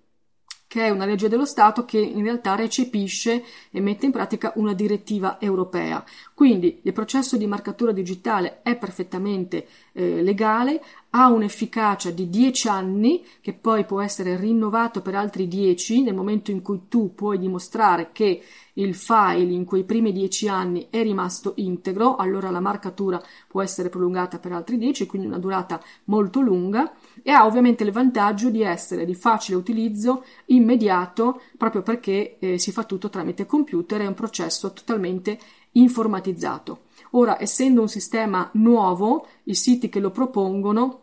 che 0.73 0.87
è 0.87 0.89
una 0.89 1.05
legge 1.05 1.29
dello 1.29 1.45
Stato 1.45 1.85
che 1.85 1.99
in 1.99 2.23
realtà 2.23 2.55
recepisce 2.55 3.43
e 3.69 3.79
mette 3.79 4.07
in 4.07 4.11
pratica 4.11 4.53
una 4.55 4.73
direttiva 4.73 5.39
europea. 5.39 6.03
Quindi 6.33 6.79
il 6.81 6.93
processo 6.93 7.37
di 7.37 7.45
marcatura 7.45 7.91
digitale 7.91 8.63
è 8.63 8.75
perfettamente 8.75 9.67
eh, 9.91 10.23
legale, 10.23 10.81
ha 11.15 11.27
un'efficacia 11.27 12.09
di 12.09 12.29
10 12.29 12.67
anni 12.67 13.23
che 13.39 13.53
poi 13.53 13.85
può 13.85 14.01
essere 14.01 14.35
rinnovato 14.35 15.01
per 15.01 15.13
altri 15.13 15.47
10 15.47 16.01
nel 16.01 16.15
momento 16.15 16.49
in 16.49 16.61
cui 16.61 16.87
tu 16.87 17.13
puoi 17.13 17.37
dimostrare 17.37 18.09
che 18.11 18.41
il 18.73 18.95
file 18.95 19.53
in 19.53 19.65
quei 19.65 19.83
primi 19.83 20.11
10 20.11 20.47
anni 20.47 20.87
è 20.89 21.03
rimasto 21.03 21.53
integro, 21.57 22.15
allora 22.15 22.49
la 22.49 22.59
marcatura 22.59 23.21
può 23.47 23.61
essere 23.61 23.89
prolungata 23.89 24.39
per 24.39 24.53
altri 24.53 24.79
10, 24.79 25.05
quindi 25.05 25.27
una 25.27 25.37
durata 25.37 25.79
molto 26.05 26.39
lunga 26.39 26.91
e 27.21 27.29
ha 27.29 27.45
ovviamente 27.45 27.83
il 27.83 27.91
vantaggio 27.91 28.49
di 28.49 28.63
essere 28.63 29.05
di 29.05 29.13
facile 29.13 29.57
utilizzo, 29.57 30.25
immediato, 30.45 31.41
proprio 31.57 31.83
perché 31.83 32.39
eh, 32.39 32.57
si 32.57 32.71
fa 32.71 32.85
tutto 32.85 33.09
tramite 33.09 33.45
computer, 33.45 34.01
è 34.01 34.07
un 34.07 34.15
processo 34.15 34.73
totalmente 34.73 35.37
informatizzato. 35.73 36.85
Ora, 37.11 37.39
essendo 37.39 37.81
un 37.81 37.89
sistema 37.89 38.49
nuovo, 38.53 39.27
i 39.43 39.53
siti 39.53 39.87
che 39.89 39.99
lo 39.99 40.09
propongono 40.09 41.01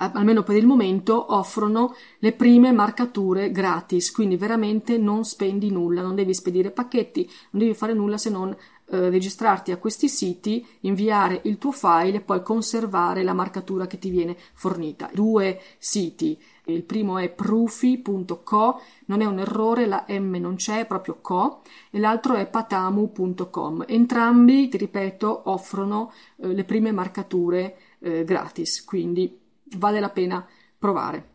almeno 0.00 0.42
per 0.42 0.56
il 0.56 0.66
momento, 0.66 1.34
offrono 1.34 1.94
le 2.18 2.32
prime 2.32 2.72
marcature 2.72 3.50
gratis, 3.50 4.10
quindi 4.10 4.36
veramente 4.36 4.96
non 4.96 5.24
spendi 5.24 5.70
nulla, 5.70 6.02
non 6.02 6.14
devi 6.14 6.32
spedire 6.32 6.70
pacchetti, 6.70 7.28
non 7.50 7.62
devi 7.62 7.74
fare 7.74 7.92
nulla 7.92 8.16
se 8.16 8.30
non 8.30 8.56
eh, 8.92 9.08
registrarti 9.08 9.70
a 9.70 9.76
questi 9.76 10.08
siti, 10.08 10.66
inviare 10.80 11.42
il 11.44 11.58
tuo 11.58 11.70
file 11.70 12.16
e 12.16 12.20
poi 12.20 12.42
conservare 12.42 13.22
la 13.22 13.34
marcatura 13.34 13.86
che 13.86 13.98
ti 13.98 14.10
viene 14.10 14.36
fornita. 14.54 15.08
Due 15.12 15.60
siti. 15.78 16.36
Il 16.64 16.82
primo 16.82 17.18
è 17.18 17.28
proofy.co, 17.28 18.80
non 19.06 19.20
è 19.20 19.24
un 19.26 19.38
errore, 19.38 19.86
la 19.86 20.04
M 20.08 20.36
non 20.36 20.56
c'è, 20.56 20.80
è 20.80 20.86
proprio 20.86 21.18
co, 21.20 21.62
e 21.90 21.98
l'altro 21.98 22.34
è 22.34 22.46
patamu.com. 22.48 23.84
Entrambi, 23.86 24.68
ti 24.68 24.76
ripeto, 24.76 25.42
offrono 25.44 26.12
eh, 26.36 26.48
le 26.48 26.64
prime 26.64 26.90
marcature 26.90 27.76
eh, 28.00 28.24
gratis, 28.24 28.84
quindi 28.84 29.39
vale 29.76 30.00
la 30.00 30.10
pena 30.10 30.46
provare. 30.78 31.28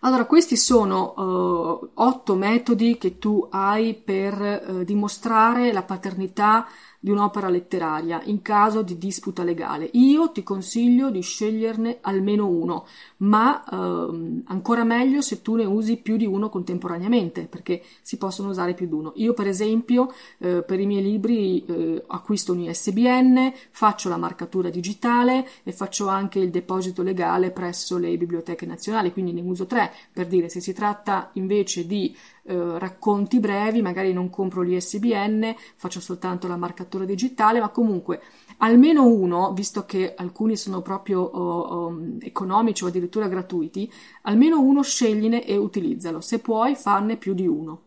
Allora, 0.00 0.26
questi 0.26 0.56
sono 0.56 1.14
uh, 1.16 1.90
otto 1.94 2.34
metodi 2.34 2.98
che 2.98 3.18
tu 3.18 3.46
hai 3.50 3.94
per 3.94 4.64
uh, 4.68 4.84
dimostrare 4.84 5.72
la 5.72 5.82
paternità 5.82 6.66
di 7.06 7.12
un'opera 7.12 7.48
letteraria 7.48 8.20
in 8.24 8.42
caso 8.42 8.82
di 8.82 8.98
disputa 8.98 9.44
legale. 9.44 9.88
Io 9.92 10.32
ti 10.32 10.42
consiglio 10.42 11.08
di 11.08 11.20
sceglierne 11.20 11.98
almeno 12.00 12.48
uno, 12.48 12.84
ma 13.18 13.64
ehm, 13.64 14.42
ancora 14.46 14.82
meglio 14.82 15.20
se 15.20 15.40
tu 15.40 15.54
ne 15.54 15.64
usi 15.64 15.98
più 15.98 16.16
di 16.16 16.26
uno 16.26 16.48
contemporaneamente, 16.48 17.42
perché 17.42 17.80
si 18.02 18.16
possono 18.16 18.48
usare 18.48 18.74
più 18.74 18.88
di 18.88 18.92
uno. 18.92 19.12
Io, 19.18 19.34
per 19.34 19.46
esempio, 19.46 20.12
eh, 20.38 20.64
per 20.66 20.80
i 20.80 20.86
miei 20.86 21.04
libri 21.04 21.64
eh, 21.64 22.02
acquisto 22.08 22.52
un 22.52 22.62
ISBN, 22.62 23.52
faccio 23.70 24.08
la 24.08 24.16
marcatura 24.16 24.68
digitale 24.68 25.46
e 25.62 25.70
faccio 25.70 26.08
anche 26.08 26.40
il 26.40 26.50
deposito 26.50 27.02
legale 27.02 27.52
presso 27.52 27.98
le 27.98 28.16
biblioteche 28.16 28.66
nazionali, 28.66 29.12
quindi 29.12 29.32
ne 29.32 29.42
uso 29.42 29.66
tre, 29.66 29.92
per 30.12 30.26
dire 30.26 30.48
se 30.48 30.58
si 30.58 30.72
tratta 30.72 31.30
invece 31.34 31.86
di 31.86 32.12
eh, 32.46 32.78
racconti 32.78 33.40
brevi, 33.40 33.82
magari 33.82 34.12
non 34.12 34.30
compro 34.30 34.62
l'ISBN, 34.62 35.54
faccio 35.76 36.00
soltanto 36.00 36.46
la 36.46 36.56
marcatura 36.56 37.04
digitale, 37.04 37.60
ma 37.60 37.70
comunque 37.70 38.22
almeno 38.58 39.04
uno, 39.06 39.52
visto 39.52 39.84
che 39.84 40.14
alcuni 40.14 40.56
sono 40.56 40.80
proprio 40.80 41.20
oh, 41.20 41.60
oh, 41.60 41.98
economici 42.20 42.84
o 42.84 42.86
addirittura 42.86 43.28
gratuiti, 43.28 43.90
almeno 44.22 44.60
uno 44.60 44.82
scegline 44.82 45.44
e 45.44 45.56
utilizzalo. 45.56 46.20
Se 46.20 46.38
puoi, 46.38 46.76
farne 46.76 47.16
più 47.16 47.34
di 47.34 47.46
uno. 47.46 47.82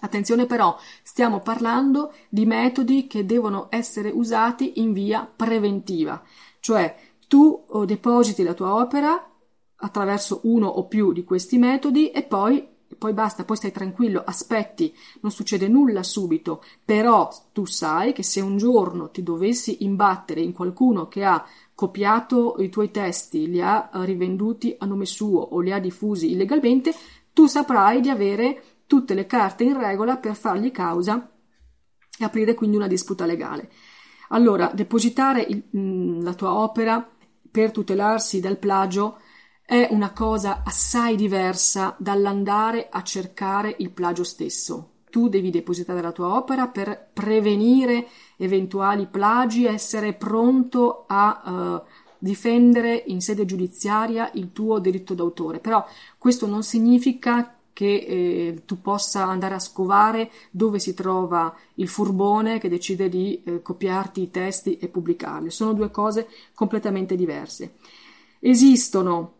Attenzione 0.00 0.46
però, 0.46 0.76
stiamo 1.02 1.40
parlando 1.40 2.12
di 2.28 2.44
metodi 2.44 3.06
che 3.06 3.24
devono 3.24 3.68
essere 3.70 4.10
usati 4.10 4.80
in 4.80 4.92
via 4.92 5.24
preventiva, 5.24 6.22
cioè 6.60 6.94
tu 7.28 7.64
oh, 7.68 7.84
depositi 7.84 8.42
la 8.42 8.54
tua 8.54 8.74
opera 8.74 9.30
attraverso 9.76 10.40
uno 10.44 10.66
o 10.66 10.86
più 10.86 11.12
di 11.12 11.24
questi 11.24 11.58
metodi 11.58 12.10
e 12.10 12.22
poi 12.22 12.74
poi 12.98 13.12
basta, 13.12 13.44
poi 13.44 13.56
stai 13.56 13.72
tranquillo, 13.72 14.22
aspetti, 14.24 14.94
non 15.20 15.30
succede 15.30 15.68
nulla 15.68 16.02
subito, 16.02 16.62
però 16.84 17.28
tu 17.52 17.64
sai 17.66 18.12
che 18.12 18.22
se 18.22 18.40
un 18.40 18.56
giorno 18.56 19.10
ti 19.10 19.22
dovessi 19.22 19.84
imbattere 19.84 20.40
in 20.40 20.52
qualcuno 20.52 21.08
che 21.08 21.24
ha 21.24 21.44
copiato 21.74 22.56
i 22.58 22.68
tuoi 22.68 22.90
testi, 22.90 23.48
li 23.48 23.60
ha 23.60 23.90
rivenduti 23.92 24.74
a 24.78 24.86
nome 24.86 25.04
suo 25.04 25.40
o 25.40 25.60
li 25.60 25.72
ha 25.72 25.78
diffusi 25.78 26.30
illegalmente, 26.30 26.94
tu 27.32 27.46
saprai 27.46 28.00
di 28.00 28.08
avere 28.08 28.62
tutte 28.86 29.14
le 29.14 29.26
carte 29.26 29.64
in 29.64 29.78
regola 29.78 30.16
per 30.16 30.34
fargli 30.34 30.70
causa 30.70 31.30
e 32.18 32.24
aprire 32.24 32.54
quindi 32.54 32.76
una 32.76 32.86
disputa 32.86 33.26
legale. 33.26 33.70
Allora, 34.28 34.70
depositare 34.72 35.42
il, 35.42 35.64
mh, 35.70 36.22
la 36.22 36.34
tua 36.34 36.54
opera 36.54 37.06
per 37.50 37.70
tutelarsi 37.70 38.40
dal 38.40 38.58
plagio 38.58 39.18
è 39.66 39.88
una 39.90 40.12
cosa 40.12 40.62
assai 40.64 41.16
diversa 41.16 41.96
dall'andare 41.98 42.86
a 42.88 43.02
cercare 43.02 43.74
il 43.80 43.90
plagio 43.90 44.22
stesso. 44.22 44.90
Tu 45.10 45.28
devi 45.28 45.50
depositare 45.50 46.00
la 46.00 46.12
tua 46.12 46.36
opera 46.36 46.68
per 46.68 47.08
prevenire 47.12 48.06
eventuali 48.36 49.06
plagi, 49.06 49.64
essere 49.66 50.12
pronto 50.12 51.04
a 51.08 51.42
uh, 51.82 51.90
difendere 52.18 53.02
in 53.06 53.20
sede 53.20 53.44
giudiziaria 53.44 54.30
il 54.34 54.52
tuo 54.52 54.78
diritto 54.78 55.14
d'autore. 55.14 55.58
Però 55.58 55.84
questo 56.16 56.46
non 56.46 56.62
significa 56.62 57.56
che 57.72 57.94
eh, 57.94 58.62
tu 58.64 58.80
possa 58.80 59.26
andare 59.26 59.54
a 59.54 59.58
scovare 59.58 60.30
dove 60.50 60.78
si 60.78 60.94
trova 60.94 61.54
il 61.74 61.88
furbone 61.88 62.60
che 62.60 62.68
decide 62.68 63.08
di 63.08 63.42
eh, 63.42 63.62
copiarti 63.62 64.22
i 64.22 64.30
testi 64.30 64.78
e 64.78 64.86
pubblicarli. 64.86 65.50
Sono 65.50 65.72
due 65.72 65.90
cose 65.90 66.28
completamente 66.54 67.16
diverse. 67.16 67.74
Esistono 68.38 69.35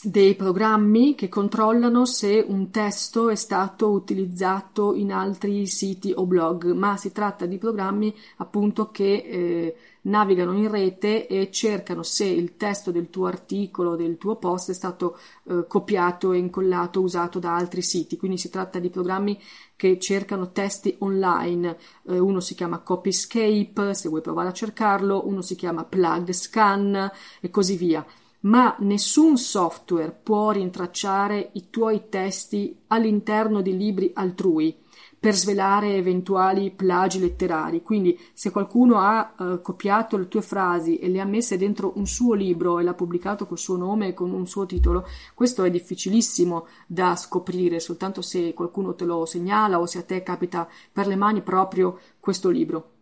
dei 0.00 0.36
programmi 0.36 1.16
che 1.16 1.28
controllano 1.28 2.04
se 2.04 2.44
un 2.46 2.70
testo 2.70 3.30
è 3.30 3.34
stato 3.34 3.90
utilizzato 3.90 4.94
in 4.94 5.12
altri 5.12 5.66
siti 5.66 6.12
o 6.14 6.24
blog, 6.24 6.70
ma 6.70 6.96
si 6.96 7.10
tratta 7.10 7.46
di 7.46 7.58
programmi 7.58 8.14
appunto 8.36 8.92
che 8.92 9.12
eh, 9.12 9.76
navigano 10.02 10.52
in 10.52 10.70
rete 10.70 11.26
e 11.26 11.50
cercano 11.50 12.04
se 12.04 12.26
il 12.26 12.56
testo 12.56 12.92
del 12.92 13.10
tuo 13.10 13.26
articolo, 13.26 13.96
del 13.96 14.18
tuo 14.18 14.36
post 14.36 14.70
è 14.70 14.74
stato 14.74 15.18
eh, 15.48 15.64
copiato 15.66 16.32
incollato, 16.32 17.00
usato 17.00 17.40
da 17.40 17.56
altri 17.56 17.82
siti. 17.82 18.16
Quindi 18.16 18.38
si 18.38 18.50
tratta 18.50 18.78
di 18.78 18.90
programmi 18.90 19.36
che 19.74 19.98
cercano 19.98 20.52
testi 20.52 20.94
online. 21.00 21.76
Eh, 22.06 22.18
uno 22.20 22.38
si 22.38 22.54
chiama 22.54 22.78
Copyscape, 22.78 23.94
se 23.94 24.08
vuoi 24.08 24.20
provare 24.20 24.48
a 24.48 24.52
cercarlo, 24.52 25.26
uno 25.26 25.42
si 25.42 25.56
chiama 25.56 25.84
Plug 25.84 26.30
Scan 26.30 27.10
e 27.40 27.50
così 27.50 27.76
via 27.76 28.06
ma 28.40 28.76
nessun 28.80 29.36
software 29.36 30.16
può 30.22 30.50
rintracciare 30.50 31.50
i 31.54 31.70
tuoi 31.70 32.08
testi 32.08 32.76
all'interno 32.88 33.60
di 33.60 33.76
libri 33.76 34.10
altrui 34.14 34.76
per 35.18 35.34
svelare 35.34 35.96
eventuali 35.96 36.70
plagi 36.70 37.18
letterari. 37.18 37.82
Quindi, 37.82 38.18
se 38.32 38.50
qualcuno 38.50 38.98
ha 38.98 39.34
eh, 39.36 39.60
copiato 39.60 40.16
le 40.16 40.28
tue 40.28 40.42
frasi 40.42 40.98
e 40.98 41.08
le 41.08 41.20
ha 41.20 41.24
messe 41.24 41.56
dentro 41.56 41.92
un 41.96 42.06
suo 42.06 42.34
libro 42.34 42.78
e 42.78 42.84
l'ha 42.84 42.94
pubblicato 42.94 43.46
col 43.46 43.58
suo 43.58 43.76
nome 43.76 44.08
e 44.08 44.14
con 44.14 44.30
un 44.30 44.46
suo 44.46 44.64
titolo, 44.66 45.06
questo 45.34 45.64
è 45.64 45.70
difficilissimo 45.70 46.66
da 46.86 47.16
scoprire, 47.16 47.80
soltanto 47.80 48.22
se 48.22 48.54
qualcuno 48.54 48.94
te 48.94 49.04
lo 49.04 49.26
segnala 49.26 49.80
o 49.80 49.86
se 49.86 49.98
a 49.98 50.02
te 50.02 50.22
capita 50.22 50.68
per 50.92 51.06
le 51.08 51.16
mani 51.16 51.42
proprio 51.42 51.98
questo 52.20 52.48
libro. 52.50 52.97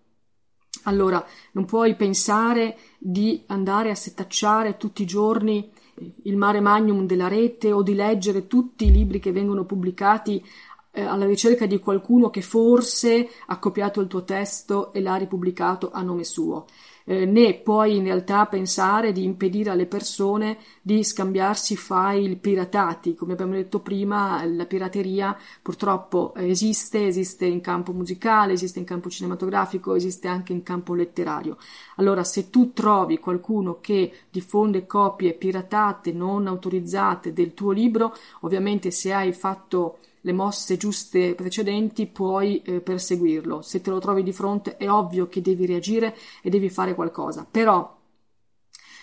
Allora, 0.87 1.25
non 1.53 1.65
puoi 1.65 1.95
pensare 1.97 2.77
di 2.99 3.43
andare 3.47 3.91
a 3.91 3.95
setacciare 3.95 4.77
tutti 4.77 5.03
i 5.03 5.07
giorni 5.07 5.71
il 6.25 6.37
mare 6.37 6.61
magnum 6.61 7.07
della 7.07 7.29
rete 7.29 7.73
o 7.73 7.83
di 7.83 7.95
leggere 7.95 8.47
tutti 8.47 8.87
i 8.87 8.93
libri 8.93 9.19
che 9.19 9.33
vengono 9.33 9.65
pubblicati 9.65 10.45
eh, 10.93 11.03
alla 11.03 11.27
ricerca 11.27 11.67
di 11.67 11.79
qualcuno 11.79 12.31
che 12.31 12.43
forse 12.43 13.29
ha 13.47 13.59
copiato 13.59 14.01
il 14.01 14.07
tuo 14.07 14.25
testo 14.25 14.93
e 14.93 15.01
l'ha 15.01 15.17
ripubblicato 15.17 15.91
a 15.91 16.03
nome 16.03 16.25
suo 16.25 16.67
eh, 17.09 17.25
né 17.25 17.55
puoi 17.55 17.97
in 17.97 18.05
realtà 18.05 18.47
pensare 18.47 19.13
di 19.13 19.23
impedire 19.23 19.71
alle 19.71 19.87
persone 19.87 20.59
di 20.83 21.03
scambiarsi 21.05 21.77
file 21.77 22.37
piratati. 22.37 23.15
Come 23.15 23.33
abbiamo 23.33 23.53
detto 23.53 23.81
prima, 23.81 24.45
la 24.45 24.67
pirateria 24.67 25.37
purtroppo 25.63 26.35
esiste, 26.35 27.07
esiste 27.07 27.47
in 27.47 27.61
campo 27.61 27.93
musicale, 27.93 28.55
esiste 28.55 28.81
in 28.81 28.85
campo 28.85 29.09
cinematografico, 29.09 29.95
esiste 29.95 30.27
anche 30.27 30.53
in 30.53 30.63
campo 30.63 30.95
letterario. 30.95 31.57
Allora, 31.97 32.25
se 32.25 32.51
tu 32.51 32.73
trovi 32.73 33.19
qualcuno 33.19 33.79
che 33.81 34.13
diffonde 34.29 34.87
copie 34.87 35.35
piratate 35.35 36.13
non 36.13 36.49
autorizzate 36.49 37.33
del 37.33 37.55
tuo 37.55 37.71
libro, 37.71 38.15
ovviamente 38.41 38.91
se 38.91 39.13
hai 39.13 39.33
fatto 39.33 39.99
le 40.27 40.33
mosse 40.33 40.77
giuste 40.77 41.37
precedenti 41.37 42.07
puoi 42.07 42.61
eh, 42.63 42.81
perseguirlo. 42.81 43.63
Se 43.63 43.81
te 43.81 43.91
lo 43.91 44.01
trovi 44.01 44.25
di 44.25 44.33
fronte 44.33 44.77
è 44.77 44.91
ovvio 44.91 45.29
che 45.29 45.41
devi 45.41 45.67
reagire 45.67 46.17
e 46.43 46.51
devi 46.51 46.69
fare 46.69 46.97
qualcosa, 46.97 47.47
però 47.49 47.97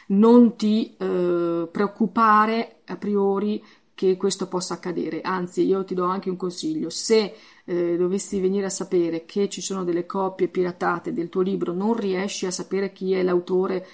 non 0.08 0.58
ti 0.58 0.98
eh, 0.98 1.70
preoccupare 1.72 2.82
a 2.86 2.98
priori 2.98 3.64
che 3.96 4.18
questo 4.18 4.50
possa 4.50 4.74
accadere. 4.74 5.22
Anzi, 5.22 5.66
io 5.66 5.86
ti 5.86 5.94
do 5.94 6.04
anche 6.04 6.30
un 6.30 6.36
consiglio: 6.36 6.90
se 6.90 7.34
eh, 7.64 7.96
dovessi 7.96 8.42
venire 8.42 8.66
a 8.66 8.70
sapere 8.70 9.24
che 9.24 9.48
ci 9.48 9.62
sono 9.62 9.86
delle 9.86 10.06
copie 10.06 10.50
piratate 10.50 11.14
del 11.14 11.30
tuo 11.30 11.42
libro, 11.42 11.72
non 11.72 11.96
riesci 11.96 12.46
a 12.46 12.52
sapere 12.52 12.92
chi 12.92 13.14
è 13.14 13.24
l'autore 13.24 13.88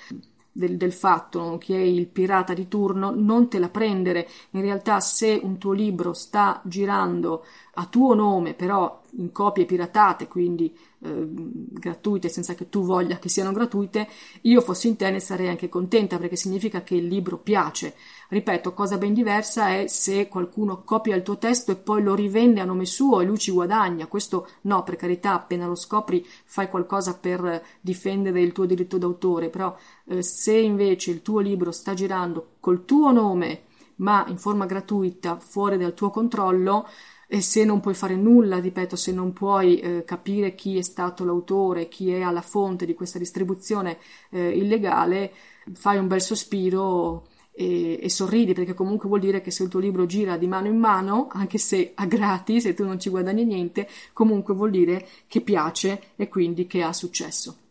del, 0.60 0.76
del, 0.76 0.92
fatto, 0.92 1.58
chi 1.58 1.74
è 1.74 1.80
il 1.80 2.08
pirata 2.08 2.54
di 2.54 2.68
turno, 2.68 3.14
non 3.16 3.48
te 3.48 3.60
la 3.60 3.70
prendere. 3.70 4.28
In 4.52 4.62
realtà, 4.62 5.00
se 5.00 5.40
un 5.42 5.58
tuo 5.58 5.72
libro 5.72 6.14
sta 6.14 6.62
girando 6.66 7.46
a 7.76 7.86
tuo 7.86 8.14
nome, 8.14 8.54
però 8.54 9.02
in 9.12 9.32
copie 9.32 9.66
piratate, 9.66 10.28
quindi 10.28 10.78
eh, 11.02 11.26
gratuite, 11.28 12.30
senza 12.30 12.56
che 12.56 12.70
tu 12.70 12.84
voglia 12.84 13.20
che 13.20 13.30
siano 13.30 13.52
gratuite, 13.52 14.08
io 14.42 14.62
fossi 14.62 14.88
in 14.88 14.96
te 14.96 15.10
ne 15.12 15.20
sarei 15.20 15.48
anche 15.48 15.70
contenta 15.70 16.18
perché 16.18 16.36
significa 16.36 16.84
che 16.84 16.96
il 16.96 17.08
libro 17.08 17.38
piace. 17.38 17.96
Ripeto, 18.30 18.74
cosa 18.74 18.98
ben 18.98 19.14
diversa 19.14 19.76
è 19.76 19.88
se 19.88 20.28
qualcuno 20.28 20.84
copia 20.84 21.16
il 21.16 21.24
tuo 21.24 21.38
testo 21.38 21.72
e 21.72 21.76
poi 21.76 22.04
lo 22.04 22.16
rivende 22.16 22.62
a 22.62 22.66
nome 22.66 22.86
suo 22.86 23.22
e 23.22 23.26
lui 23.26 23.38
ci 23.38 23.52
guadagna. 23.52 24.08
Questo 24.08 24.48
no, 24.62 24.84
per 24.84 24.96
carità, 24.96 25.34
appena 25.34 25.66
lo 25.68 25.76
scopri 25.76 26.26
fai 26.46 26.70
qualcosa 26.70 27.18
per 27.18 27.64
difendere 27.82 28.42
il 28.42 28.52
tuo 28.52 28.66
diritto 28.66 28.98
d'autore, 28.98 29.50
però 29.50 29.76
eh, 30.06 30.22
se 30.22 30.58
invece 30.58 31.12
il 31.12 31.22
tuo 31.22 31.40
libro 31.40 31.72
sta 31.72 31.94
girando 31.94 32.56
col 32.60 32.86
tuo 32.86 33.12
nome 33.12 33.64
ma 34.00 34.26
in 34.28 34.38
forma 34.38 34.66
gratuita, 34.66 35.40
fuori 35.40 35.78
dal 35.78 35.94
tuo 35.94 36.10
controllo, 36.10 36.88
e 37.32 37.42
se 37.42 37.64
non 37.64 37.80
puoi 37.80 37.94
fare 37.94 38.16
nulla, 38.16 38.58
ripeto, 38.58 38.96
se 38.96 39.12
non 39.12 39.34
puoi 39.34 39.80
eh, 39.80 40.04
capire 40.04 40.56
chi 40.56 40.78
è 40.78 40.82
stato 40.82 41.24
l'autore, 41.24 41.88
chi 41.88 42.12
è 42.12 42.22
alla 42.22 42.42
fonte 42.42 42.88
di 42.88 42.96
questa 42.96 43.20
distribuzione 43.20 44.00
eh, 44.32 44.50
illegale, 44.50 45.32
fai 45.74 46.00
un 46.00 46.08
bel 46.08 46.22
sospiro 46.22 47.28
e, 47.52 48.00
e, 48.02 48.10
sorridi 48.10 48.54
perché 48.54 48.74
comunque 48.74 49.08
vuol 49.08 49.20
dire 49.20 49.42
che 49.42 49.52
se 49.52 49.62
il 49.62 49.70
tuo 49.70 49.80
libro 49.80 50.08
gira 50.08 50.38
di 50.38 50.48
mano 50.48 50.70
in 50.70 50.80
mano, 50.80 51.28
anche 51.32 51.60
se 51.60 51.92
a 51.94 52.08
gratis 52.08 52.66
e 52.66 52.74
tu 52.74 52.84
non 52.84 53.00
ci 53.00 53.12
guadagni 53.12 53.46
niente, 53.46 53.88
comunque 54.12 54.56
vuol 54.56 54.72
dire 54.72 55.08
che 55.28 55.42
piace 55.42 56.14
e 56.16 56.28
quindi 56.30 56.66
che 56.66 56.82
ha 56.82 56.94
successo. 56.94 57.69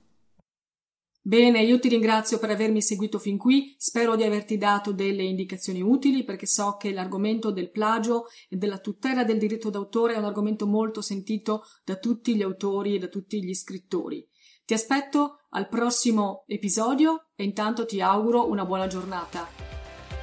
Bene, 1.29 1.61
io 1.61 1.79
ti 1.79 1.91
ringrazio 1.91 2.39
per 2.39 2.49
avermi 2.49 2.81
seguito 2.81 3.19
fin 3.19 3.37
qui, 3.37 3.75
spero 3.77 4.17
di 4.17 4.23
averti 4.23 4.57
dato 4.57 4.93
delle 4.93 5.23
indicazioni 5.23 5.83
utili 5.83 6.25
perché 6.25 6.47
so 6.47 6.79
che 6.79 6.91
l'argomento 6.91 7.51
del 7.51 7.71
plagio 7.71 8.29
e 8.49 8.57
della 8.57 8.79
tutela 8.79 9.25
del 9.25 9.37
diritto 9.37 9.69
d'autore 9.69 10.15
è 10.15 10.17
un 10.17 10.25
argomento 10.25 10.67
molto 10.67 11.03
sentito 11.03 11.67
da 11.85 11.97
tutti 11.97 12.35
gli 12.35 12.41
autori 12.41 12.95
e 12.95 12.99
da 12.99 13.09
tutti 13.09 13.45
gli 13.45 13.53
scrittori. 13.53 14.27
Ti 14.65 14.73
aspetto 14.73 15.41
al 15.51 15.69
prossimo 15.69 16.45
episodio 16.47 17.27
e 17.37 17.45
intanto 17.45 17.85
ti 17.85 18.01
auguro 18.01 18.49
una 18.49 18.65
buona 18.65 18.87
giornata. 18.87 19.47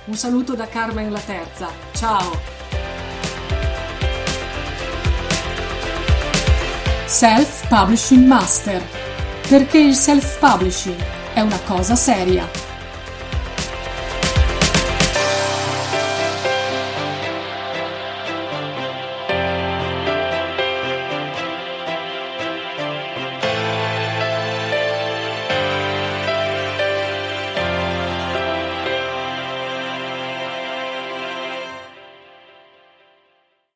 Un 0.06 0.16
saluto 0.16 0.56
da 0.56 0.66
Carmen 0.66 1.12
la 1.12 1.20
Terza. 1.20 1.70
Ciao! 1.94 2.32
Self 7.06 7.68
Publishing 7.68 8.26
Master 8.26 9.05
perché 9.48 9.78
il 9.78 9.94
self-publishing 9.94 10.96
è 11.34 11.42
una 11.42 11.60
cosa 11.66 11.96
seria. 11.96 12.65